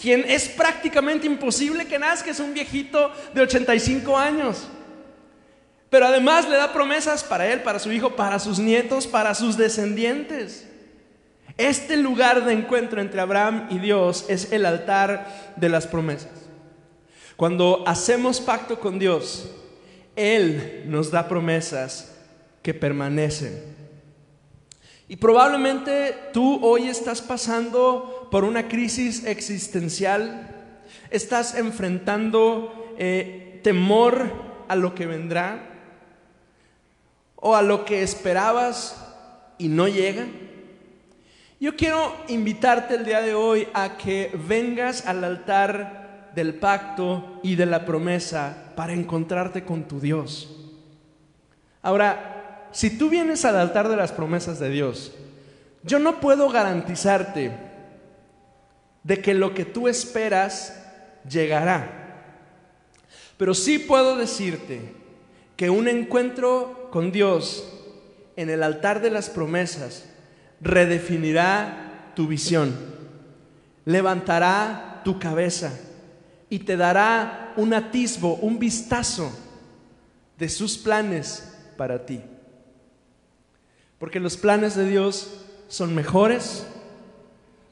quien 0.00 0.24
es 0.26 0.48
prácticamente 0.48 1.26
imposible 1.26 1.84
que 1.84 1.98
nazca, 1.98 2.30
es 2.30 2.40
un 2.40 2.54
viejito 2.54 3.12
de 3.34 3.42
85 3.42 4.16
años. 4.16 4.66
Pero 5.90 6.07
además 6.07 6.48
le 6.48 6.57
da 6.57 6.72
promesas 6.72 7.24
para 7.24 7.51
él, 7.51 7.62
para 7.62 7.79
su 7.79 7.90
hijo, 7.92 8.14
para 8.14 8.38
sus 8.38 8.59
nietos, 8.59 9.07
para 9.07 9.35
sus 9.35 9.57
descendientes. 9.57 10.68
Este 11.57 11.96
lugar 11.96 12.44
de 12.44 12.53
encuentro 12.53 13.01
entre 13.01 13.20
Abraham 13.20 13.68
y 13.70 13.79
Dios 13.79 14.27
es 14.29 14.53
el 14.53 14.66
altar 14.66 15.55
de 15.57 15.68
las 15.68 15.87
promesas. 15.87 16.31
Cuando 17.37 17.85
hacemos 17.87 18.40
pacto 18.40 18.79
con 18.79 18.98
Dios, 18.98 19.51
Él 20.14 20.85
nos 20.87 21.11
da 21.11 21.27
promesas 21.27 22.14
que 22.62 22.74
permanecen. 22.74 23.79
Y 25.09 25.16
probablemente 25.16 26.14
tú 26.35 26.61
hoy 26.62 26.88
estás 26.88 27.22
pasando 27.22 28.29
por 28.31 28.44
una 28.44 28.68
crisis 28.68 29.24
existencial, 29.24 30.77
estás 31.11 31.55
enfrentando 31.55 32.94
eh, 32.98 33.61
temor 33.64 34.31
a 34.68 34.77
lo 34.77 34.94
que 34.94 35.07
vendrá 35.07 35.77
o 37.40 37.55
a 37.55 37.62
lo 37.62 37.85
que 37.85 38.03
esperabas 38.03 38.96
y 39.59 39.68
no 39.68 39.88
llega. 39.88 40.27
Yo 41.61 41.77
quiero 41.77 42.14
invitarte 42.29 42.94
el 42.94 43.05
día 43.05 43.20
de 43.20 43.35
hoy 43.35 43.68
a 43.74 43.96
que 43.96 44.31
vengas 44.46 45.07
al 45.07 45.24
altar 45.24 46.31
del 46.35 46.55
pacto 46.55 47.40
y 47.42 47.57
de 47.57 47.66
la 47.66 47.85
promesa 47.85 48.72
para 48.77 48.92
encontrarte 48.92 49.64
con 49.64 49.88
tu 49.88 49.98
Dios. 49.98 50.55
Ahora, 51.83 52.68
si 52.70 52.96
tú 52.96 53.09
vienes 53.09 53.44
al 53.44 53.57
altar 53.57 53.88
de 53.88 53.96
las 53.96 54.12
promesas 54.12 54.59
de 54.61 54.70
Dios, 54.70 55.12
yo 55.83 55.98
no 55.98 56.20
puedo 56.20 56.48
garantizarte 56.48 57.53
de 59.03 59.22
que 59.22 59.35
lo 59.35 59.55
que 59.55 59.64
tú 59.64 59.88
esperas 59.88 60.85
llegará. 61.29 61.90
Pero 63.37 63.55
sí 63.55 63.79
puedo 63.79 64.16
decirte 64.16 64.92
que 65.57 65.70
un 65.70 65.88
encuentro 65.88 66.77
con 66.90 67.12
Dios 67.12 67.64
en 68.37 68.51
el 68.51 68.62
altar 68.62 69.01
de 69.01 69.11
las 69.11 69.31
promesas 69.31 70.05
redefinirá 70.61 72.12
tu 72.14 72.27
visión, 72.27 72.74
levantará 73.85 75.03
tu 75.05 75.18
cabeza 75.18 75.72
y 76.48 76.61
te 76.61 76.77
dará 76.77 77.53
un 77.57 77.74
atisbo, 77.74 78.37
un 78.37 78.59
vistazo 78.59 79.31
de 80.38 80.48
sus 80.48 80.79
planes 80.79 81.53
para 81.77 82.07
ti. 82.07 82.20
Porque 83.98 84.20
los 84.20 84.37
planes 84.37 84.77
de 84.77 84.88
Dios 84.88 85.44
son 85.66 85.94
mejores, 85.94 86.64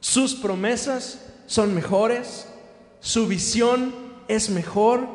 sus 0.01 0.35
promesas 0.35 1.25
son 1.47 1.75
mejores, 1.75 2.49
su 3.01 3.29
visión 3.29 3.95
es 4.27 4.51
mejor, 4.51 5.09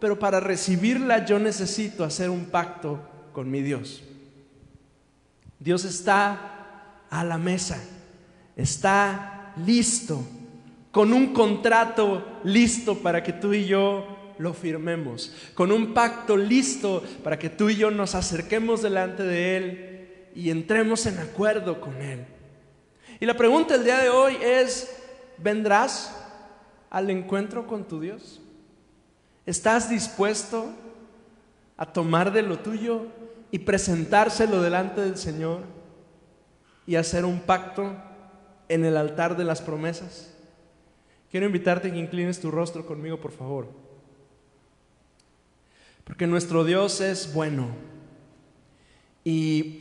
pero 0.00 0.18
para 0.18 0.40
recibirla 0.40 1.24
yo 1.24 1.38
necesito 1.38 2.02
hacer 2.02 2.30
un 2.30 2.46
pacto 2.46 3.11
con 3.32 3.50
mi 3.50 3.62
Dios. 3.62 4.02
Dios 5.58 5.84
está 5.84 7.04
a 7.08 7.24
la 7.24 7.38
mesa, 7.38 7.82
está 8.56 9.52
listo, 9.64 10.24
con 10.90 11.12
un 11.12 11.32
contrato 11.32 12.40
listo 12.44 12.98
para 12.98 13.22
que 13.22 13.32
tú 13.32 13.52
y 13.52 13.66
yo 13.66 14.34
lo 14.38 14.54
firmemos, 14.54 15.32
con 15.54 15.70
un 15.70 15.94
pacto 15.94 16.36
listo 16.36 17.02
para 17.22 17.38
que 17.38 17.48
tú 17.48 17.70
y 17.70 17.76
yo 17.76 17.90
nos 17.90 18.14
acerquemos 18.14 18.82
delante 18.82 19.22
de 19.22 19.56
Él 19.56 20.28
y 20.34 20.50
entremos 20.50 21.06
en 21.06 21.18
acuerdo 21.18 21.80
con 21.80 22.00
Él. 22.02 22.26
Y 23.20 23.26
la 23.26 23.36
pregunta 23.36 23.76
el 23.76 23.84
día 23.84 23.98
de 23.98 24.08
hoy 24.08 24.36
es, 24.42 24.92
¿vendrás 25.38 26.16
al 26.90 27.08
encuentro 27.10 27.66
con 27.66 27.86
tu 27.86 28.00
Dios? 28.00 28.40
¿Estás 29.46 29.88
dispuesto 29.88 30.70
a 31.76 31.86
tomar 31.92 32.32
de 32.32 32.42
lo 32.42 32.58
tuyo 32.58 33.06
y 33.52 33.60
presentárselo 33.60 34.60
delante 34.60 35.02
del 35.02 35.16
Señor 35.16 35.60
y 36.86 36.96
hacer 36.96 37.24
un 37.24 37.38
pacto 37.40 37.94
en 38.68 38.84
el 38.84 38.96
altar 38.96 39.36
de 39.36 39.44
las 39.44 39.62
promesas? 39.62 40.34
Quiero 41.30 41.46
invitarte 41.46 41.88
a 41.88 41.92
que 41.92 41.98
inclines 41.98 42.40
tu 42.40 42.50
rostro 42.50 42.84
conmigo, 42.84 43.20
por 43.20 43.30
favor. 43.30 43.68
Porque 46.04 46.26
nuestro 46.26 46.64
Dios 46.64 47.00
es 47.00 47.32
bueno. 47.32 47.68
Y 49.24 49.80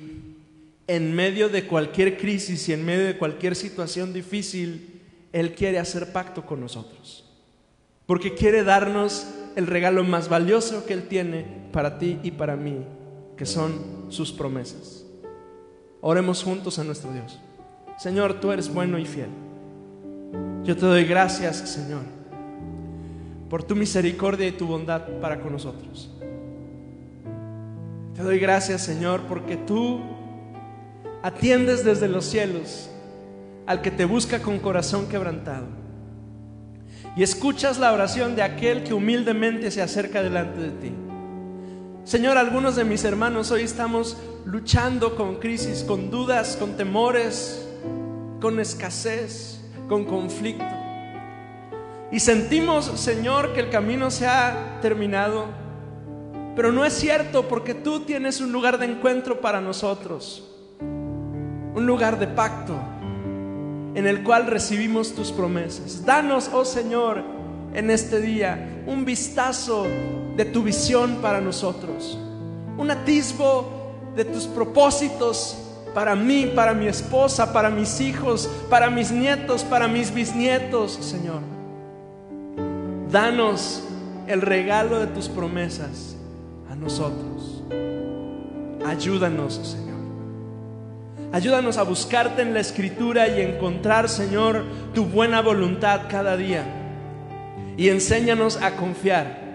en 0.87 1.13
medio 1.15 1.49
de 1.49 1.65
cualquier 1.65 2.17
crisis 2.17 2.69
y 2.69 2.73
en 2.73 2.85
medio 2.85 3.05
de 3.05 3.17
cualquier 3.17 3.55
situación 3.55 4.13
difícil, 4.13 5.01
Él 5.31 5.55
quiere 5.55 5.79
hacer 5.79 6.11
pacto 6.11 6.45
con 6.45 6.59
nosotros. 6.59 7.25
Porque 8.05 8.33
quiere 8.33 8.63
darnos 8.63 9.27
el 9.55 9.67
regalo 9.67 10.03
más 10.03 10.29
valioso 10.29 10.85
que 10.85 10.93
Él 10.93 11.07
tiene 11.07 11.45
para 11.71 11.97
ti 11.97 12.19
y 12.23 12.31
para 12.31 12.55
mí, 12.55 12.85
que 13.37 13.45
son 13.45 14.07
sus 14.09 14.31
promesas. 14.31 15.05
Oremos 16.01 16.43
juntos 16.43 16.79
a 16.79 16.83
nuestro 16.83 17.11
Dios. 17.11 17.39
Señor, 17.97 18.39
tú 18.39 18.51
eres 18.51 18.73
bueno 18.73 18.97
y 18.97 19.05
fiel. 19.05 19.29
Yo 20.63 20.75
te 20.75 20.85
doy 20.85 21.05
gracias, 21.05 21.57
Señor 21.57 22.21
por 23.51 23.63
tu 23.63 23.75
misericordia 23.75 24.47
y 24.47 24.53
tu 24.53 24.65
bondad 24.65 25.01
para 25.19 25.41
con 25.41 25.51
nosotros. 25.51 26.09
Te 28.15 28.23
doy 28.23 28.39
gracias, 28.39 28.81
Señor, 28.81 29.23
porque 29.27 29.57
tú 29.57 29.99
atiendes 31.21 31.83
desde 31.83 32.07
los 32.07 32.23
cielos 32.23 32.89
al 33.67 33.81
que 33.81 33.91
te 33.91 34.05
busca 34.05 34.41
con 34.41 34.57
corazón 34.59 35.09
quebrantado. 35.09 35.65
Y 37.17 37.23
escuchas 37.23 37.77
la 37.77 37.91
oración 37.91 38.37
de 38.37 38.43
aquel 38.43 38.85
que 38.85 38.93
humildemente 38.93 39.69
se 39.69 39.81
acerca 39.81 40.23
delante 40.23 40.61
de 40.61 40.69
ti. 40.69 40.93
Señor, 42.03 42.39
algunos 42.39 42.75
de 42.75 42.83
mis 42.83 43.03
hermanos 43.03 43.51
hoy 43.51 43.61
estamos 43.61 44.17
luchando 44.43 45.15
con 45.15 45.35
crisis, 45.35 45.83
con 45.83 46.09
dudas, 46.09 46.57
con 46.59 46.75
temores, 46.75 47.63
con 48.41 48.59
escasez, 48.59 49.61
con 49.87 50.05
conflicto. 50.05 50.65
Y 52.11 52.19
sentimos, 52.19 52.85
Señor, 52.85 53.53
que 53.53 53.59
el 53.59 53.69
camino 53.69 54.09
se 54.09 54.25
ha 54.25 54.79
terminado. 54.81 55.45
Pero 56.55 56.71
no 56.71 56.83
es 56.83 56.93
cierto 56.93 57.47
porque 57.47 57.75
tú 57.75 57.99
tienes 57.99 58.41
un 58.41 58.51
lugar 58.51 58.79
de 58.79 58.87
encuentro 58.87 59.39
para 59.39 59.61
nosotros. 59.61 60.49
Un 60.79 61.85
lugar 61.85 62.17
de 62.17 62.27
pacto 62.27 62.73
en 63.93 64.07
el 64.07 64.23
cual 64.23 64.47
recibimos 64.47 65.13
tus 65.13 65.31
promesas. 65.31 66.03
Danos, 66.03 66.49
oh 66.51 66.65
Señor, 66.65 67.23
en 67.75 67.91
este 67.91 68.19
día 68.19 68.83
un 68.87 69.05
vistazo 69.05 69.85
de 70.35 70.45
tu 70.45 70.63
visión 70.63 71.17
para 71.21 71.41
nosotros. 71.41 72.17
Un 72.77 72.91
atisbo 72.91 73.81
de 74.15 74.25
tus 74.25 74.45
propósitos 74.45 75.57
para 75.93 76.15
mí, 76.15 76.51
para 76.55 76.73
mi 76.73 76.87
esposa, 76.87 77.51
para 77.51 77.69
mis 77.69 77.99
hijos, 77.99 78.49
para 78.69 78.89
mis 78.89 79.11
nietos, 79.11 79.63
para 79.63 79.87
mis 79.87 80.13
bisnietos, 80.13 80.93
Señor. 80.93 81.41
Danos 83.11 83.83
el 84.27 84.41
regalo 84.41 84.99
de 84.99 85.07
tus 85.07 85.27
promesas 85.27 86.15
a 86.69 86.75
nosotros. 86.75 87.63
Ayúdanos, 88.85 89.55
Señor. 89.55 89.91
Ayúdanos 91.33 91.77
a 91.77 91.83
buscarte 91.83 92.41
en 92.41 92.53
la 92.53 92.59
escritura 92.61 93.27
y 93.27 93.41
encontrar, 93.41 94.09
Señor, 94.09 94.63
tu 94.93 95.05
buena 95.05 95.41
voluntad 95.41 96.01
cada 96.09 96.37
día. 96.37 96.63
Y 97.77 97.89
enséñanos 97.89 98.61
a 98.61 98.75
confiar 98.75 99.50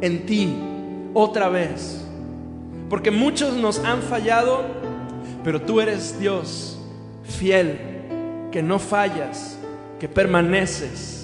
en 0.00 0.26
ti 0.26 0.54
otra 1.14 1.48
vez. 1.48 2.04
Porque 2.88 3.10
muchos 3.10 3.54
nos 3.56 3.78
han 3.80 4.02
fallado, 4.02 4.62
pero 5.44 5.60
tú 5.62 5.80
eres 5.80 6.18
Dios 6.18 6.78
fiel, 7.24 7.78
que 8.50 8.62
no 8.62 8.78
fallas, 8.78 9.56
que 9.98 10.08
permaneces 10.08 11.20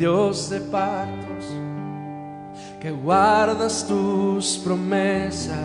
Dios 0.00 0.48
de 0.48 0.60
pactos, 0.60 1.44
que 2.80 2.90
guardas 2.90 3.86
tus 3.86 4.56
promesas, 4.64 5.58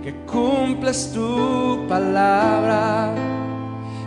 que 0.00 0.14
cumples 0.30 1.10
tu 1.12 1.86
palabra, 1.88 3.12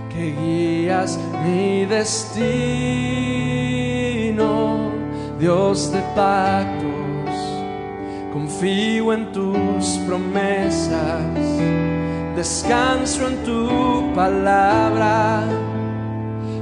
que 0.09 0.31
guías 0.31 1.19
mi 1.43 1.85
destino, 1.85 3.62
Dios 5.43 5.91
de 5.91 5.99
pactos, 6.15 7.35
confío 8.31 9.11
en 9.11 9.29
tus 9.33 9.99
promesas, 10.07 11.21
descanso 12.33 13.27
en 13.27 13.43
tu 13.43 14.13
palabra 14.15 15.43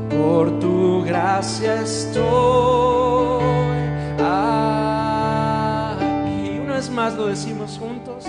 por 0.09 0.59
tu 0.59 1.03
gracia 1.03 1.83
estoy 1.83 3.43
aquí. 4.17 4.97
Una 6.63 6.73
vez 6.77 6.89
más 6.89 7.13
lo 7.13 7.27
decimos 7.27 7.77
juntos, 7.77 8.25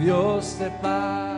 Dios 0.00 0.56
te 0.58 0.70
paz. 0.82 1.31